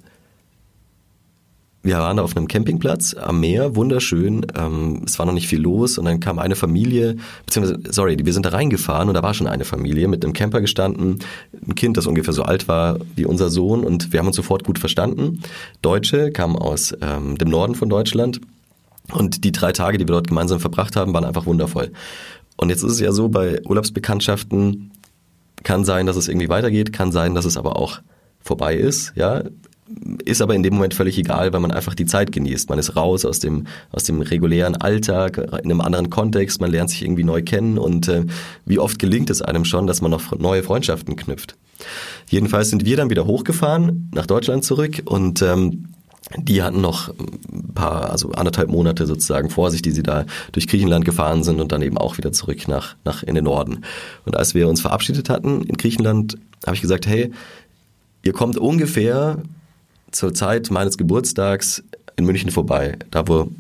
wir 1.83 1.99
waren 1.99 2.17
da 2.17 2.23
auf 2.23 2.37
einem 2.37 2.49
Campingplatz 2.49 3.15
am 3.15 3.41
Meer, 3.41 3.77
wunderschön. 3.77 4.47
Ähm, 4.57 5.03
es 5.07 5.19
war 5.19 5.27
noch 5.27 5.33
nicht 5.33 5.49
viel 5.49 5.61
los 5.61 5.97
und 5.97 6.05
dann 6.05 6.21
kam 6.21 6.39
eine 6.39 6.57
Familie, 6.57 7.17
beziehungsweise, 7.47 7.81
sorry, 7.91 8.17
wir 8.23 8.33
sind 8.33 8.45
da 8.45 8.51
reingefahren 8.51 9.09
und 9.09 9.15
da 9.15 9.23
war 9.23 9.33
schon 9.33 9.47
eine 9.47 9.65
Familie 9.65 10.09
mit 10.09 10.25
einem 10.25 10.35
Camper 10.35 10.61
gestanden, 10.61 11.21
ein 11.67 11.75
Kind, 11.77 11.97
das 11.97 12.07
ungefähr 12.07 12.35
so 12.35 12.43
alt 12.43 12.69
war 12.69 12.99
wie 13.17 13.25
unser 13.25 13.49
Sohn 13.49 13.85
und 13.85 14.13
wir 14.13 14.21
haben 14.21 14.27
uns 14.27 14.37
sofort 14.37 14.65
gut 14.65 14.79
verstanden. 14.79 15.41
Deutsche 15.81 16.31
kamen 16.33 16.57
aus 16.57 16.95
ähm, 17.01 17.39
dem 17.39 17.49
Norden 17.49 17.75
von 17.75 17.89
Deutschland 17.89 18.41
und 19.13 19.45
die 19.45 19.53
drei 19.53 19.73
Tage, 19.73 19.99
die 19.99 20.05
wir 20.05 20.13
dort 20.13 20.29
gemeinsam 20.29 20.61
verbracht 20.61 20.97
haben, 20.97 21.15
waren 21.15 21.25
einfach 21.25 21.47
wundervoll. 21.47 21.93
Und 22.59 22.69
jetzt 22.71 22.83
ist 22.83 22.93
es 22.93 23.01
ja 23.01 23.13
so, 23.13 23.29
bei 23.29 23.63
Urlaubsbekanntschaften 23.65 24.91
kann 25.63 25.85
sein, 25.85 26.07
dass 26.07 26.17
es 26.17 26.29
irgendwie 26.29 26.49
weitergeht, 26.49 26.93
kann 26.93 27.13
sein, 27.13 27.35
dass 27.35 27.45
es 27.45 27.57
aber 27.57 27.77
auch 27.77 28.01
vorbei 28.41 28.75
ist, 28.75 29.13
ja. 29.17 29.45
Ist 30.25 30.43
aber 30.43 30.55
in 30.55 30.63
dem 30.63 30.75
Moment 30.75 30.93
völlig 30.93 31.17
egal, 31.17 31.55
weil 31.55 31.61
man 31.61 31.71
einfach 31.71 31.95
die 31.95 32.05
Zeit 32.05 32.31
genießt. 32.31 32.69
Man 32.69 32.79
ist 32.79 32.95
raus 32.95 33.25
aus 33.25 33.39
dem, 33.39 33.67
aus 33.91 34.05
dem 34.05 34.21
regulären 34.21 34.77
Alltag, 34.77 35.39
in 35.39 35.71
einem 35.71 35.81
anderen 35.81 36.11
Kontext, 36.11 36.61
man 36.61 36.71
lernt 36.71 36.91
sich 36.91 37.03
irgendwie 37.03 37.25
neu 37.25 37.43
kennen 37.43 37.79
und 37.79 38.07
äh, 38.09 38.27
wie 38.67 38.79
oft 38.79 38.99
gelingt 38.99 39.31
es 39.31 39.41
einem 39.41 39.65
schon, 39.65 39.87
dass 39.87 40.03
man 40.03 40.11
noch 40.11 40.39
neue 40.39 40.63
Freundschaften 40.63 41.17
knüpft. 41.17 41.57
Jedenfalls 42.29 42.69
sind 42.69 42.85
wir 42.85 42.99
dann 42.99 43.09
wieder 43.09 43.25
hochgefahren, 43.25 44.11
nach 44.13 44.27
Deutschland 44.27 44.63
zurück 44.65 45.03
und 45.07 45.41
ähm, 45.41 45.87
die 46.37 46.63
hatten 46.63 46.81
noch 46.81 47.09
ein 47.09 47.73
paar, 47.75 48.11
also 48.11 48.33
anderthalb 48.33 48.69
Monate 48.69 49.07
sozusagen 49.07 49.51
vor 49.51 49.71
sich, 49.71 49.83
die 49.83 49.93
sie 49.93 50.03
da 50.03 50.27
durch 50.53 50.67
Griechenland 50.67 51.05
gefahren 51.05 51.43
sind 51.43 51.61
und 51.61 51.73
dann 51.73 51.83
eben 51.83 51.97
auch 51.97 52.19
wieder 52.19 52.33
zurück 52.33 52.69
nach, 52.69 52.97
nach 53.05 53.23
in 53.23 53.35
den 53.35 53.45
Norden. 53.45 53.85
Und 54.27 54.37
als 54.37 54.55
wir 54.55 54.69
uns 54.69 54.81
verabschiedet 54.81 55.31
hatten 55.31 55.63
in 55.63 55.77
Griechenland, 55.77 56.37
habe 56.67 56.77
ich 56.77 56.83
gesagt, 56.83 57.07
hey, 57.07 57.33
ihr 58.23 58.33
kommt 58.33 58.59
ungefähr 58.59 59.43
zur 60.11 60.35
Zeit 60.35 60.71
meines 60.71 60.99
Geburtstags 60.99 61.83
in 62.17 62.25
München 62.25 62.51
vorbei, 62.51 62.99
da 63.11 63.27
wo 63.27 63.51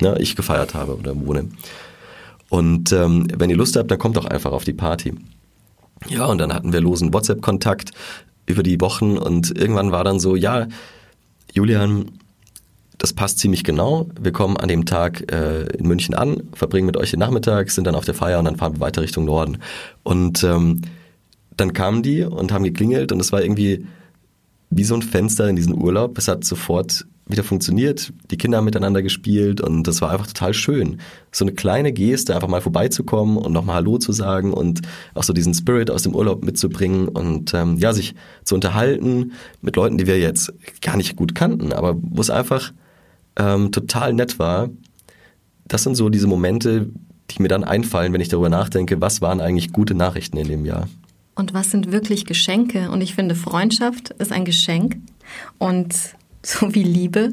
ne, 0.00 0.16
ich 0.18 0.36
gefeiert 0.36 0.74
habe 0.74 0.96
oder 0.96 1.14
wohne. 1.16 1.48
Und 2.48 2.92
ähm, 2.92 3.26
wenn 3.36 3.50
ihr 3.50 3.56
Lust 3.56 3.76
habt, 3.76 3.90
dann 3.90 3.98
kommt 3.98 4.16
doch 4.16 4.26
einfach 4.26 4.52
auf 4.52 4.64
die 4.64 4.72
Party. 4.72 5.14
Ja, 6.08 6.26
und 6.26 6.38
dann 6.38 6.54
hatten 6.54 6.72
wir 6.72 6.80
losen 6.80 7.12
WhatsApp-Kontakt 7.12 7.90
über 8.46 8.62
die 8.62 8.80
Wochen 8.80 9.18
und 9.18 9.56
irgendwann 9.58 9.90
war 9.90 10.04
dann 10.04 10.20
so, 10.20 10.36
ja, 10.36 10.68
Julian, 11.56 12.10
das 12.98 13.14
passt 13.14 13.38
ziemlich 13.38 13.64
genau. 13.64 14.10
Wir 14.20 14.30
kommen 14.30 14.58
an 14.58 14.68
dem 14.68 14.84
Tag 14.84 15.32
äh, 15.32 15.62
in 15.78 15.88
München 15.88 16.14
an, 16.14 16.42
verbringen 16.52 16.84
mit 16.84 16.98
euch 16.98 17.12
den 17.12 17.20
Nachmittag, 17.20 17.70
sind 17.70 17.86
dann 17.86 17.94
auf 17.94 18.04
der 18.04 18.12
Feier 18.12 18.38
und 18.38 18.44
dann 18.44 18.56
fahren 18.56 18.74
wir 18.74 18.80
weiter 18.80 19.00
Richtung 19.00 19.24
Norden. 19.24 19.58
Und 20.02 20.44
ähm, 20.44 20.82
dann 21.56 21.72
kamen 21.72 22.02
die 22.02 22.24
und 22.24 22.52
haben 22.52 22.64
geklingelt 22.64 23.10
und 23.10 23.20
es 23.20 23.32
war 23.32 23.40
irgendwie 23.42 23.86
wie 24.68 24.84
so 24.84 24.94
ein 24.94 25.00
Fenster 25.00 25.48
in 25.48 25.56
diesen 25.56 25.74
Urlaub. 25.74 26.18
Es 26.18 26.28
hat 26.28 26.44
sofort 26.44 27.06
wieder 27.26 27.42
funktioniert. 27.42 28.12
Die 28.30 28.36
Kinder 28.36 28.58
haben 28.58 28.64
miteinander 28.64 29.02
gespielt 29.02 29.60
und 29.60 29.82
das 29.84 30.00
war 30.00 30.10
einfach 30.10 30.28
total 30.28 30.54
schön. 30.54 31.00
So 31.32 31.44
eine 31.44 31.54
kleine 31.54 31.92
Geste, 31.92 32.34
einfach 32.34 32.48
mal 32.48 32.60
vorbeizukommen 32.60 33.36
und 33.36 33.52
nochmal 33.52 33.76
Hallo 33.76 33.98
zu 33.98 34.12
sagen 34.12 34.52
und 34.52 34.82
auch 35.14 35.24
so 35.24 35.32
diesen 35.32 35.52
Spirit 35.52 35.90
aus 35.90 36.02
dem 36.02 36.14
Urlaub 36.14 36.44
mitzubringen 36.44 37.08
und 37.08 37.52
ähm, 37.52 37.78
ja, 37.78 37.92
sich 37.92 38.14
zu 38.44 38.54
unterhalten 38.54 39.32
mit 39.60 39.74
Leuten, 39.76 39.98
die 39.98 40.06
wir 40.06 40.20
jetzt 40.20 40.52
gar 40.80 40.96
nicht 40.96 41.16
gut 41.16 41.34
kannten, 41.34 41.72
aber 41.72 41.96
wo 42.00 42.20
es 42.20 42.30
einfach 42.30 42.72
ähm, 43.36 43.72
total 43.72 44.12
nett 44.12 44.38
war. 44.38 44.70
Das 45.66 45.82
sind 45.82 45.96
so 45.96 46.08
diese 46.08 46.28
Momente, 46.28 46.90
die 47.30 47.42
mir 47.42 47.48
dann 47.48 47.64
einfallen, 47.64 48.12
wenn 48.12 48.20
ich 48.20 48.28
darüber 48.28 48.48
nachdenke, 48.48 49.00
was 49.00 49.20
waren 49.20 49.40
eigentlich 49.40 49.72
gute 49.72 49.94
Nachrichten 49.94 50.36
in 50.36 50.46
dem 50.46 50.64
Jahr. 50.64 50.88
Und 51.34 51.52
was 51.52 51.72
sind 51.72 51.90
wirklich 51.90 52.24
Geschenke? 52.24 52.88
Und 52.90 53.02
ich 53.02 53.14
finde, 53.14 53.34
Freundschaft 53.34 54.10
ist 54.10 54.32
ein 54.32 54.44
Geschenk. 54.44 54.96
Und 55.58 56.15
so 56.46 56.74
wie 56.74 56.84
Liebe. 56.84 57.32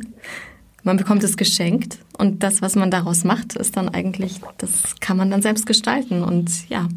Man 0.84 0.98
bekommt 0.98 1.24
es 1.24 1.38
geschenkt 1.38 2.00
und 2.18 2.44
das, 2.44 2.62
was 2.62 2.76
man 2.76 2.92
daraus 2.92 3.24
macht, 3.24 3.56
ist 3.56 3.78
dann 3.78 3.88
eigentlich, 3.90 4.42
das 4.58 4.96
kann 5.00 5.16
man 5.16 5.32
dann 5.32 5.42
selbst 5.42 5.66
gestalten 5.66 6.24
und 6.24 6.68
ja. 6.70 6.90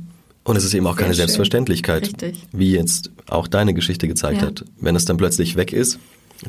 Und 0.43 0.57
es 0.57 0.65
ist 0.65 0.75
eben 0.75 0.87
auch 0.87 0.97
keine 0.97 1.11
schön. 1.11 1.19
Selbstverständlichkeit, 1.19 2.03
Richtig. 2.03 2.47
wie 2.53 2.73
jetzt 2.73 3.11
auch 3.29 3.47
deine 3.47 3.75
Geschichte 3.75 4.09
gezeigt 4.09 4.41
ja. 4.41 4.49
hat. 4.49 4.65
Wenn 4.81 4.97
es 4.97 5.05
dann 5.05 5.17
plötzlich 5.17 5.57
weg 5.57 5.73
ist, 5.73 5.99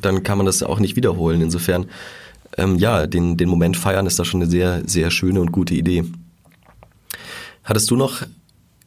dann 0.02 0.24
kann 0.24 0.38
man 0.38 0.46
das 0.46 0.64
auch 0.64 0.80
nicht 0.80 0.96
wiederholen. 0.96 1.42
Insofern, 1.42 1.88
ähm, 2.58 2.78
ja, 2.78 3.06
den, 3.06 3.38
den 3.38 3.50
Moment 3.50 3.76
feiern 3.76 4.06
ist 4.06 4.20
da 4.20 4.26
schon 4.26 4.42
eine 4.42 4.50
sehr, 4.50 4.88
sehr 4.88 5.12
schöne 5.12 5.42
und 5.42 5.52
gute 5.52 5.76
Idee. 5.76 6.06
Hattest 7.64 7.92
du 7.92 7.96
noch 7.96 8.22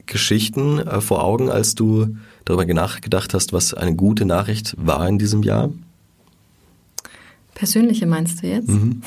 Geschichten 0.06 0.78
äh, 0.78 1.00
vor 1.00 1.24
Augen, 1.24 1.50
als 1.50 1.74
du 1.74 2.16
darüber 2.44 2.64
nachgedacht 2.72 3.34
hast, 3.34 3.52
was 3.52 3.74
eine 3.74 3.94
gute 3.94 4.24
Nachricht 4.24 4.74
war 4.76 5.06
in 5.08 5.18
diesem 5.18 5.42
Jahr? 5.42 5.70
Persönliche 7.60 8.06
meinst 8.06 8.42
du 8.42 8.46
jetzt? 8.46 8.70
Mhm. 8.70 9.02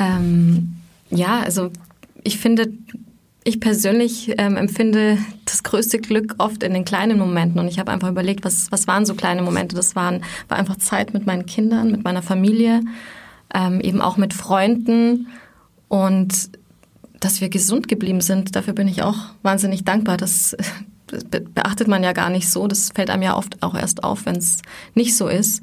Ähm, 0.00 0.74
ja, 1.10 1.38
also 1.38 1.70
ich 2.24 2.38
finde, 2.38 2.72
ich 3.44 3.60
persönlich 3.60 4.34
ähm, 4.36 4.56
empfinde 4.56 5.18
das 5.44 5.62
größte 5.62 6.00
Glück 6.00 6.34
oft 6.38 6.64
in 6.64 6.74
den 6.74 6.84
kleinen 6.84 7.20
Momenten. 7.20 7.60
Und 7.60 7.68
ich 7.68 7.78
habe 7.78 7.92
einfach 7.92 8.08
überlegt, 8.08 8.44
was, 8.44 8.72
was 8.72 8.88
waren 8.88 9.06
so 9.06 9.14
kleine 9.14 9.42
Momente? 9.42 9.76
Das 9.76 9.94
waren, 9.94 10.24
war 10.48 10.58
einfach 10.58 10.74
Zeit 10.78 11.14
mit 11.14 11.24
meinen 11.24 11.46
Kindern, 11.46 11.92
mit 11.92 12.02
meiner 12.02 12.20
Familie, 12.20 12.82
ähm, 13.54 13.80
eben 13.80 14.00
auch 14.00 14.16
mit 14.16 14.34
Freunden 14.34 15.28
und 15.86 16.50
dass 17.20 17.40
wir 17.40 17.48
gesund 17.48 17.86
geblieben 17.86 18.22
sind. 18.22 18.56
Dafür 18.56 18.74
bin 18.74 18.88
ich 18.88 19.04
auch 19.04 19.18
wahnsinnig 19.44 19.84
dankbar. 19.84 20.16
Das, 20.16 20.56
das 21.06 21.22
beachtet 21.54 21.86
man 21.86 22.02
ja 22.02 22.12
gar 22.12 22.28
nicht 22.28 22.50
so. 22.50 22.66
Das 22.66 22.90
fällt 22.92 23.08
einem 23.08 23.22
ja 23.22 23.36
oft 23.36 23.62
auch 23.62 23.76
erst 23.76 24.02
auf, 24.02 24.26
wenn 24.26 24.34
es 24.34 24.62
nicht 24.94 25.16
so 25.16 25.28
ist. 25.28 25.62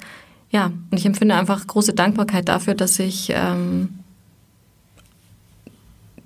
Ja, 0.54 0.68
und 0.68 0.98
ich 0.98 1.06
empfinde 1.06 1.36
einfach 1.36 1.66
große 1.66 1.94
Dankbarkeit 1.94 2.48
dafür, 2.48 2.76
dass 2.76 3.00
ich 3.00 3.32
ähm, 3.34 3.90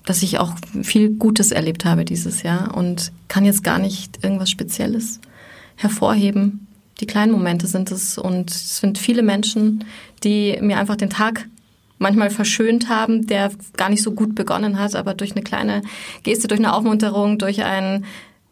dass 0.06 0.24
ich 0.24 0.40
auch 0.40 0.54
viel 0.84 1.12
Gutes 1.12 1.52
erlebt 1.52 1.86
habe 1.86 2.06
dieses 2.06 2.44
Jahr 2.44 2.76
und 2.76 3.12
kann 3.28 3.46
jetzt 3.46 3.64
gar 3.64 3.78
nicht 3.78 4.24
irgendwas 4.24 4.50
Spezielles 4.50 5.20
hervorheben. 5.76 6.68
Die 7.02 7.08
kleinen 7.08 7.32
Momente 7.32 7.68
sind 7.68 7.92
es 7.92 8.18
und 8.18 8.50
es 8.50 8.78
sind 8.78 8.98
viele 8.98 9.22
Menschen, 9.22 9.84
die 10.24 10.58
mir 10.62 10.78
einfach 10.78 10.96
den 10.96 11.10
Tag 11.10 11.48
manchmal 11.98 12.30
verschönt 12.30 12.90
haben, 12.90 13.28
der 13.28 13.52
gar 13.76 13.90
nicht 13.90 14.02
so 14.04 14.12
gut 14.12 14.34
begonnen 14.36 14.80
hat, 14.80 14.96
aber 14.96 15.14
durch 15.14 15.32
eine 15.32 15.44
kleine 15.44 15.82
Geste, 16.24 16.48
durch 16.48 16.60
eine 16.60 16.74
Aufmunterung, 16.74 17.38
durch 17.38 17.64
ein 17.64 18.06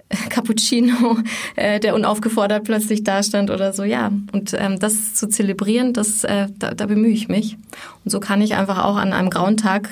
Cappuccino, 0.29 1.17
äh, 1.55 1.79
der 1.79 1.95
unaufgefordert 1.95 2.63
plötzlich 2.63 3.03
dastand 3.03 3.49
oder 3.49 3.73
so, 3.73 3.83
ja. 3.83 4.11
Und 4.31 4.53
ähm, 4.57 4.79
das 4.79 5.13
zu 5.13 5.27
zelebrieren, 5.27 5.93
das, 5.93 6.23
äh, 6.23 6.47
da, 6.57 6.73
da 6.73 6.85
bemühe 6.85 7.11
ich 7.11 7.27
mich. 7.27 7.57
Und 8.03 8.11
so 8.11 8.19
kann 8.19 8.41
ich 8.41 8.55
einfach 8.55 8.83
auch 8.83 8.97
an 8.97 9.13
einem 9.13 9.29
grauen 9.29 9.57
Tag 9.57 9.89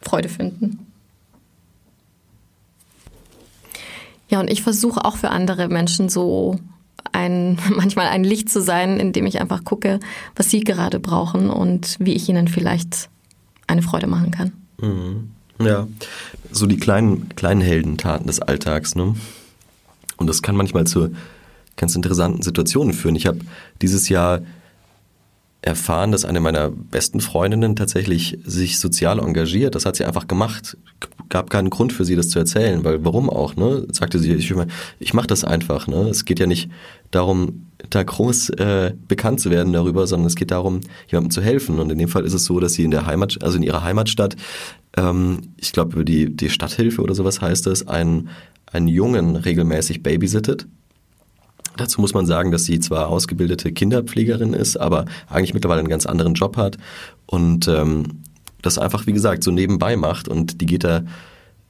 Freude 0.00 0.28
finden. 0.28 0.86
Ja, 4.28 4.40
und 4.40 4.50
ich 4.50 4.62
versuche 4.62 5.04
auch 5.04 5.16
für 5.16 5.30
andere 5.30 5.68
Menschen 5.68 6.08
so 6.08 6.58
ein, 7.12 7.58
manchmal 7.76 8.08
ein 8.08 8.24
Licht 8.24 8.50
zu 8.50 8.60
sein, 8.60 8.98
indem 8.98 9.26
ich 9.26 9.40
einfach 9.40 9.64
gucke, 9.64 10.00
was 10.34 10.50
sie 10.50 10.60
gerade 10.60 10.98
brauchen 10.98 11.50
und 11.50 11.96
wie 11.98 12.14
ich 12.14 12.28
ihnen 12.28 12.48
vielleicht 12.48 13.08
eine 13.66 13.82
Freude 13.82 14.06
machen 14.06 14.30
kann. 14.30 14.52
Mhm. 14.80 15.30
Ja, 15.60 15.86
so 16.50 16.66
die 16.66 16.78
kleinen, 16.78 17.28
kleinen 17.36 17.60
Heldentaten 17.60 18.26
des 18.26 18.40
Alltags, 18.40 18.96
ne? 18.96 19.14
Und 20.22 20.28
das 20.28 20.40
kann 20.40 20.56
manchmal 20.56 20.86
zu 20.86 21.10
ganz 21.76 21.94
interessanten 21.94 22.42
Situationen 22.42 22.94
führen. 22.94 23.16
Ich 23.16 23.26
habe 23.26 23.40
dieses 23.80 24.08
Jahr 24.08 24.40
erfahren, 25.62 26.10
dass 26.10 26.24
eine 26.24 26.40
meiner 26.40 26.70
besten 26.70 27.20
Freundinnen 27.20 27.76
tatsächlich 27.76 28.38
sich 28.44 28.80
sozial 28.80 29.20
engagiert. 29.20 29.76
Das 29.76 29.86
hat 29.86 29.94
sie 29.94 30.04
einfach 30.04 30.26
gemacht. 30.26 30.76
Gab 31.28 31.50
keinen 31.50 31.70
Grund 31.70 31.92
für 31.92 32.04
sie, 32.04 32.16
das 32.16 32.30
zu 32.30 32.38
erzählen, 32.40 32.84
weil 32.84 33.04
warum 33.04 33.30
auch, 33.30 33.54
ne? 33.54 33.86
Sagte 33.92 34.18
sie, 34.18 34.32
ich, 34.32 34.52
ich 34.98 35.14
mache 35.14 35.28
das 35.28 35.44
einfach, 35.44 35.86
ne? 35.86 36.08
Es 36.08 36.24
geht 36.24 36.40
ja 36.40 36.46
nicht 36.46 36.68
darum, 37.12 37.68
da 37.90 38.02
groß 38.02 38.50
äh, 38.50 38.94
bekannt 39.06 39.40
zu 39.40 39.50
werden 39.50 39.72
darüber, 39.72 40.06
sondern 40.06 40.26
es 40.26 40.34
geht 40.34 40.50
darum, 40.50 40.80
jemandem 41.08 41.30
zu 41.30 41.42
helfen. 41.42 41.78
Und 41.78 41.90
in 41.90 41.98
dem 41.98 42.08
Fall 42.08 42.24
ist 42.24 42.34
es 42.34 42.44
so, 42.44 42.58
dass 42.58 42.74
sie 42.74 42.82
in 42.82 42.90
der 42.90 43.06
Heimat, 43.06 43.38
also 43.42 43.56
in 43.56 43.62
ihrer 43.62 43.84
Heimatstadt, 43.84 44.36
ähm, 44.96 45.52
ich 45.56 45.72
glaube 45.72 45.92
über 45.94 46.04
die, 46.04 46.34
die 46.34 46.50
Stadthilfe 46.50 47.02
oder 47.02 47.14
sowas 47.14 47.40
heißt 47.40 47.68
es, 47.68 47.86
einen, 47.86 48.30
einen 48.72 48.88
Jungen 48.88 49.36
regelmäßig 49.36 50.02
babysittet. 50.02 50.66
Dazu 51.76 52.00
muss 52.00 52.14
man 52.14 52.26
sagen, 52.26 52.50
dass 52.50 52.64
sie 52.64 52.80
zwar 52.80 53.08
ausgebildete 53.08 53.72
Kinderpflegerin 53.72 54.52
ist, 54.52 54.76
aber 54.76 55.06
eigentlich 55.28 55.54
mittlerweile 55.54 55.80
einen 55.80 55.88
ganz 55.88 56.06
anderen 56.06 56.34
Job 56.34 56.56
hat 56.56 56.76
und 57.26 57.66
ähm, 57.68 58.22
das 58.60 58.78
einfach, 58.78 59.06
wie 59.06 59.12
gesagt, 59.12 59.42
so 59.42 59.50
nebenbei 59.50 59.96
macht 59.96 60.28
und 60.28 60.60
die 60.60 60.66
geht 60.66 60.84
da, 60.84 61.02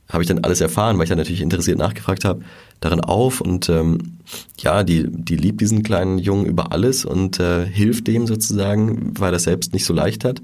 habe 0.09 0.23
ich 0.23 0.28
dann 0.28 0.40
alles 0.40 0.61
erfahren, 0.61 0.99
weil 0.99 1.04
ich 1.04 1.09
dann 1.09 1.18
natürlich 1.18 1.40
interessiert 1.40 1.78
nachgefragt 1.78 2.25
habe, 2.25 2.42
darin 2.80 3.00
auf 3.00 3.40
und 3.40 3.68
ähm, 3.68 4.18
ja, 4.59 4.82
die, 4.82 5.06
die 5.09 5.37
liebt 5.37 5.61
diesen 5.61 5.82
kleinen 5.82 6.18
Jungen 6.18 6.47
über 6.47 6.73
alles 6.73 7.04
und 7.04 7.40
äh, 7.40 7.64
hilft 7.64 8.09
dem 8.09 8.26
sozusagen, 8.26 9.18
weil 9.18 9.32
er 9.32 9.38
selbst 9.38 9.73
nicht 9.73 9.85
so 9.85 9.94
leicht 9.94 10.25
hat. 10.25 10.42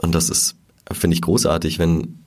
Und 0.00 0.14
das 0.14 0.30
ist, 0.30 0.56
finde 0.90 1.14
ich, 1.14 1.22
großartig, 1.22 1.78
wenn 1.78 2.17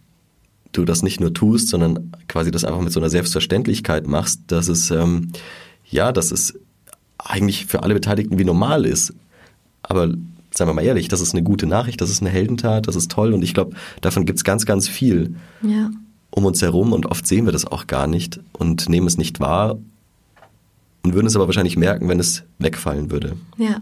du 0.72 0.86
das 0.86 1.04
nicht 1.04 1.20
nur 1.20 1.34
tust, 1.34 1.70
sondern 1.70 2.12
quasi 2.28 2.52
das 2.52 2.64
einfach 2.64 2.82
mit 2.82 2.94
so 2.94 3.00
einer 3.00 3.10
Selbstverständlichkeit 3.10 4.08
machst, 4.08 4.42
dass 4.48 4.68
es 4.68 4.92
ähm, 4.92 5.32
ja, 5.92 6.12
dass 6.12 6.32
es 6.32 6.54
eigentlich 7.18 7.66
für 7.66 7.84
alle 7.84 7.94
Beteiligten 7.94 8.40
wie 8.40 8.46
normal 8.46 8.86
ist. 8.86 9.14
Aber 9.84 10.08
seien 10.52 10.68
wir 10.68 10.74
mal 10.74 10.84
ehrlich, 10.84 11.08
das 11.08 11.22
ist 11.22 11.34
eine 11.34 11.44
gute 11.44 11.68
Nachricht, 11.68 12.02
das 12.02 12.10
ist 12.10 12.22
eine 12.22 12.30
Heldentat, 12.30 12.88
das 12.88 12.96
ist 12.96 13.12
toll 13.12 13.34
und 13.34 13.44
ich 13.44 13.54
glaube, 13.54 13.76
davon 14.02 14.26
gibt 14.26 14.38
es 14.38 14.44
ganz, 14.44 14.66
ganz 14.66 14.88
viel 14.88 15.36
ja. 15.62 15.92
um 16.30 16.46
uns 16.46 16.62
herum 16.62 16.94
und 16.94 17.06
oft 17.06 17.28
sehen 17.28 17.46
wir 17.46 17.52
das 17.52 17.66
auch 17.66 17.88
gar 17.88 18.08
nicht 18.08 18.40
und 18.54 18.90
nehmen 18.90 19.08
es 19.08 19.18
nicht 19.18 19.40
wahr 19.40 19.78
und 21.04 21.14
würden 21.14 21.28
es 21.28 21.36
aber 21.36 21.48
wahrscheinlich 21.48 21.78
merken, 21.78 22.10
wenn 22.10 22.20
es 22.20 22.44
wegfallen 22.60 23.12
würde. 23.12 23.36
Ja. 23.58 23.82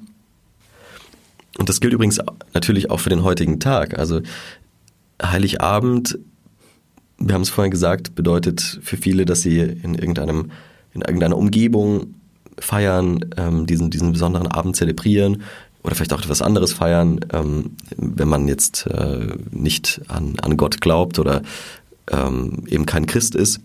Und 1.57 1.69
das 1.69 1.81
gilt 1.81 1.93
übrigens 1.93 2.19
natürlich 2.53 2.89
auch 2.89 2.99
für 2.99 3.09
den 3.09 3.23
heutigen 3.23 3.59
Tag. 3.59 3.97
Also 3.99 4.21
Heiligabend, 5.21 6.17
wir 7.19 7.35
haben 7.35 7.41
es 7.41 7.49
vorhin 7.49 7.71
gesagt, 7.71 8.15
bedeutet 8.15 8.79
für 8.81 8.97
viele, 8.97 9.25
dass 9.25 9.41
sie 9.41 9.59
in 9.59 9.95
irgendeinem 9.95 10.51
in 10.93 11.01
irgendeiner 11.01 11.37
Umgebung 11.37 12.15
feiern, 12.57 13.25
ähm, 13.37 13.65
diesen, 13.65 13.89
diesen 13.89 14.11
besonderen 14.11 14.47
Abend 14.47 14.75
zelebrieren 14.75 15.43
oder 15.83 15.95
vielleicht 15.95 16.13
auch 16.13 16.21
etwas 16.21 16.41
anderes 16.41 16.73
feiern, 16.73 17.19
ähm, 17.31 17.71
wenn 17.95 18.27
man 18.27 18.47
jetzt 18.47 18.85
äh, 18.87 19.27
nicht 19.51 20.01
an, 20.07 20.35
an 20.41 20.57
Gott 20.57 20.81
glaubt 20.81 21.19
oder 21.19 21.41
ähm, 22.11 22.63
eben 22.67 22.85
kein 22.85 23.05
Christ 23.05 23.35
ist. 23.35 23.61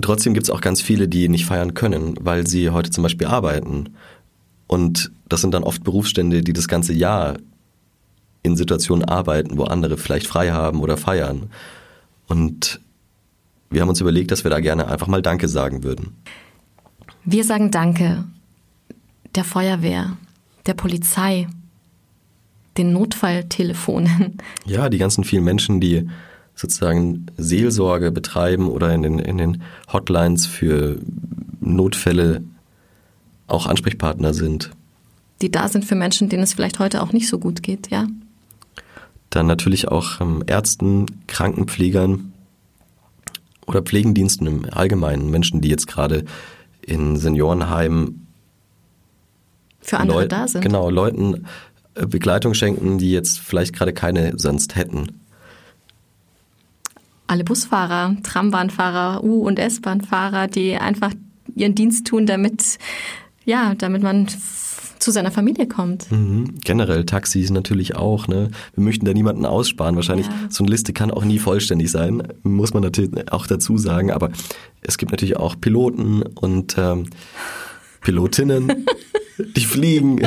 Trotzdem 0.00 0.32
gibt 0.32 0.44
es 0.44 0.50
auch 0.50 0.60
ganz 0.60 0.80
viele, 0.80 1.08
die 1.08 1.28
nicht 1.28 1.44
feiern 1.44 1.74
können, 1.74 2.14
weil 2.20 2.46
sie 2.46 2.70
heute 2.70 2.90
zum 2.90 3.02
Beispiel 3.02 3.26
arbeiten. 3.26 3.90
Und 4.68 5.10
das 5.28 5.40
sind 5.40 5.52
dann 5.52 5.64
oft 5.64 5.82
Berufsstände, 5.82 6.42
die 6.42 6.52
das 6.52 6.68
ganze 6.68 6.92
Jahr 6.92 7.36
in 8.42 8.56
Situationen 8.56 9.04
arbeiten, 9.04 9.58
wo 9.58 9.64
andere 9.64 9.96
vielleicht 9.96 10.26
frei 10.26 10.50
haben 10.50 10.80
oder 10.80 10.96
feiern. 10.96 11.50
Und 12.26 12.80
wir 13.70 13.80
haben 13.80 13.88
uns 13.88 14.00
überlegt, 14.00 14.30
dass 14.30 14.44
wir 14.44 14.50
da 14.50 14.60
gerne 14.60 14.88
einfach 14.88 15.06
mal 15.06 15.22
Danke 15.22 15.48
sagen 15.48 15.82
würden. 15.82 16.16
Wir 17.24 17.44
sagen 17.44 17.70
Danke 17.70 18.24
der 19.34 19.44
Feuerwehr, 19.44 20.16
der 20.66 20.74
Polizei, 20.74 21.48
den 22.76 22.92
Notfalltelefonen. 22.92 24.38
Ja, 24.64 24.88
die 24.88 24.98
ganzen 24.98 25.24
vielen 25.24 25.44
Menschen, 25.44 25.80
die 25.80 26.08
sozusagen 26.54 27.26
Seelsorge 27.36 28.10
betreiben 28.10 28.68
oder 28.68 28.92
in 28.92 29.02
den, 29.02 29.18
in 29.18 29.38
den 29.38 29.62
Hotlines 29.92 30.46
für 30.46 30.98
Notfälle 31.60 32.42
auch 33.46 33.66
Ansprechpartner 33.66 34.34
sind. 34.34 34.70
Die 35.40 35.50
da 35.50 35.68
sind 35.68 35.84
für 35.84 35.94
Menschen, 35.94 36.28
denen 36.28 36.42
es 36.42 36.52
vielleicht 36.52 36.78
heute 36.78 37.02
auch 37.02 37.12
nicht 37.12 37.28
so 37.28 37.38
gut 37.38 37.62
geht, 37.62 37.90
ja. 37.90 38.06
Dann 39.30 39.46
natürlich 39.46 39.88
auch 39.88 40.20
ähm, 40.20 40.42
Ärzten, 40.46 41.06
Krankenpflegern, 41.26 42.32
oder 43.68 43.82
Pflegendiensten 43.82 44.46
im 44.46 44.66
Allgemeinen, 44.70 45.30
Menschen, 45.30 45.60
die 45.60 45.68
jetzt 45.68 45.86
gerade 45.86 46.24
in 46.80 47.16
Seniorenheimen 47.16 48.26
für 49.80 49.98
andere 49.98 50.22
Leu 50.22 50.28
da 50.28 50.48
sind. 50.48 50.62
Genau, 50.62 50.90
Leuten 50.90 51.46
äh, 51.94 52.06
Begleitung 52.06 52.54
schenken, 52.54 52.98
die 52.98 53.12
jetzt 53.12 53.38
vielleicht 53.38 53.74
gerade 53.74 53.92
keine 53.92 54.38
sonst 54.38 54.74
hätten. 54.74 55.20
Alle 57.26 57.44
Busfahrer, 57.44 58.16
Trambahnfahrer, 58.22 59.22
U- 59.22 59.46
und 59.46 59.58
S-Bahnfahrer, 59.58 60.48
die 60.48 60.76
einfach 60.76 61.12
ihren 61.54 61.74
Dienst 61.74 62.06
tun, 62.06 62.24
damit, 62.24 62.78
ja, 63.44 63.74
damit 63.74 64.02
man 64.02 64.28
zu 65.08 65.12
seiner 65.12 65.30
Familie 65.30 65.66
kommt. 65.66 66.12
Mhm. 66.12 66.56
Generell 66.62 67.06
Taxis 67.06 67.48
natürlich 67.48 67.96
auch. 67.96 68.28
Ne? 68.28 68.50
Wir 68.74 68.84
möchten 68.84 69.06
da 69.06 69.14
niemanden 69.14 69.46
aussparen. 69.46 69.96
Wahrscheinlich 69.96 70.26
ja. 70.26 70.32
so 70.50 70.62
eine 70.62 70.70
Liste 70.70 70.92
kann 70.92 71.10
auch 71.10 71.24
nie 71.24 71.38
vollständig 71.38 71.90
sein, 71.90 72.22
muss 72.42 72.74
man 72.74 72.82
natürlich 72.82 73.32
auch 73.32 73.46
dazu 73.46 73.78
sagen. 73.78 74.10
Aber 74.10 74.28
es 74.82 74.98
gibt 74.98 75.10
natürlich 75.10 75.38
auch 75.38 75.58
Piloten 75.58 76.20
und 76.20 76.76
ähm, 76.76 77.06
Pilotinnen, 78.02 78.84
die 79.56 79.64
fliegen. 79.64 80.20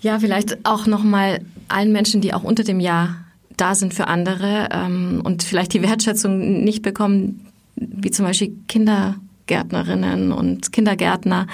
ja, 0.00 0.18
vielleicht 0.18 0.66
auch 0.66 0.88
nochmal 0.88 1.40
allen 1.68 1.92
Menschen, 1.92 2.20
die 2.20 2.34
auch 2.34 2.42
unter 2.42 2.64
dem 2.64 2.80
Jahr 2.80 3.26
da 3.56 3.76
sind 3.76 3.94
für 3.94 4.08
andere 4.08 4.70
ähm, 4.72 5.20
und 5.22 5.44
vielleicht 5.44 5.72
die 5.72 5.82
Wertschätzung 5.82 6.64
nicht 6.64 6.82
bekommen, 6.82 7.46
wie 7.76 8.10
zum 8.10 8.26
Beispiel 8.26 8.56
Kinder 8.66 9.14
Gärtnerinnen 9.46 10.32
und 10.32 10.72
Kindergärtner, 10.72 11.46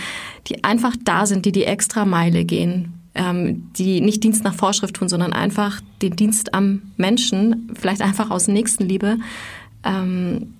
die 0.46 0.64
einfach 0.64 0.96
da 1.04 1.26
sind, 1.26 1.46
die 1.46 1.52
die 1.52 1.64
extra 1.64 2.04
Meile 2.04 2.44
gehen, 2.44 2.94
ähm, 3.14 3.70
die 3.76 4.00
nicht 4.00 4.24
Dienst 4.24 4.44
nach 4.44 4.54
Vorschrift 4.54 4.94
tun, 4.94 5.08
sondern 5.08 5.32
einfach 5.32 5.80
den 6.00 6.16
Dienst 6.16 6.54
am 6.54 6.82
Menschen, 6.96 7.70
vielleicht 7.74 8.02
einfach 8.02 8.30
aus 8.30 8.48
Nächstenliebe. 8.48 9.18
Ähm, 9.84 10.54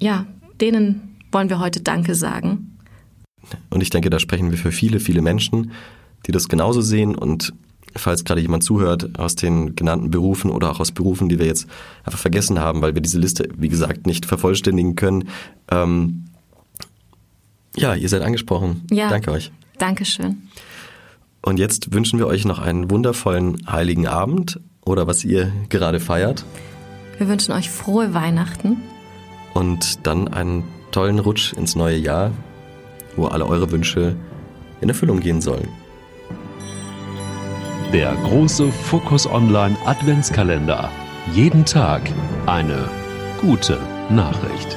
ja, 0.00 0.26
denen 0.60 1.16
wollen 1.32 1.50
wir 1.50 1.60
heute 1.60 1.80
Danke 1.80 2.14
sagen. 2.14 2.78
Und 3.70 3.82
ich 3.82 3.90
denke, 3.90 4.10
da 4.10 4.18
sprechen 4.18 4.50
wir 4.50 4.58
für 4.58 4.72
viele, 4.72 5.00
viele 5.00 5.22
Menschen, 5.22 5.72
die 6.26 6.32
das 6.32 6.48
genauso 6.48 6.80
sehen 6.80 7.14
und 7.14 7.52
falls 7.96 8.24
gerade 8.24 8.40
jemand 8.40 8.62
zuhört 8.62 9.18
aus 9.18 9.34
den 9.34 9.74
genannten 9.74 10.10
Berufen 10.10 10.50
oder 10.50 10.70
auch 10.70 10.80
aus 10.80 10.92
Berufen, 10.92 11.28
die 11.28 11.38
wir 11.38 11.46
jetzt 11.46 11.66
einfach 12.04 12.18
vergessen 12.18 12.58
haben, 12.58 12.82
weil 12.82 12.94
wir 12.94 13.02
diese 13.02 13.18
Liste, 13.18 13.48
wie 13.56 13.68
gesagt, 13.68 14.06
nicht 14.06 14.26
vervollständigen 14.26 14.94
können. 14.94 15.28
Ähm, 15.70 16.24
ja, 17.78 17.94
ihr 17.94 18.08
seid 18.08 18.22
angesprochen. 18.22 18.86
Ja. 18.90 19.08
Danke 19.08 19.30
euch. 19.32 19.50
Dankeschön. 19.78 20.48
Und 21.42 21.58
jetzt 21.58 21.94
wünschen 21.94 22.18
wir 22.18 22.26
euch 22.26 22.44
noch 22.44 22.58
einen 22.58 22.90
wundervollen 22.90 23.66
heiligen 23.70 24.06
Abend 24.06 24.60
oder 24.84 25.06
was 25.06 25.24
ihr 25.24 25.52
gerade 25.68 26.00
feiert. 26.00 26.44
Wir 27.18 27.28
wünschen 27.28 27.52
euch 27.52 27.70
frohe 27.70 28.14
Weihnachten. 28.14 28.78
Und 29.54 30.06
dann 30.06 30.28
einen 30.28 30.64
tollen 30.90 31.18
Rutsch 31.18 31.52
ins 31.52 31.74
neue 31.74 31.96
Jahr, 31.96 32.32
wo 33.16 33.26
alle 33.26 33.46
eure 33.46 33.70
Wünsche 33.70 34.16
in 34.80 34.88
Erfüllung 34.88 35.20
gehen 35.20 35.40
sollen. 35.40 35.68
Der 37.92 38.14
große 38.24 38.70
Fokus 38.70 39.26
Online 39.26 39.76
Adventskalender. 39.86 40.90
Jeden 41.32 41.64
Tag 41.64 42.02
eine 42.46 42.88
gute 43.40 43.78
Nachricht. 44.10 44.76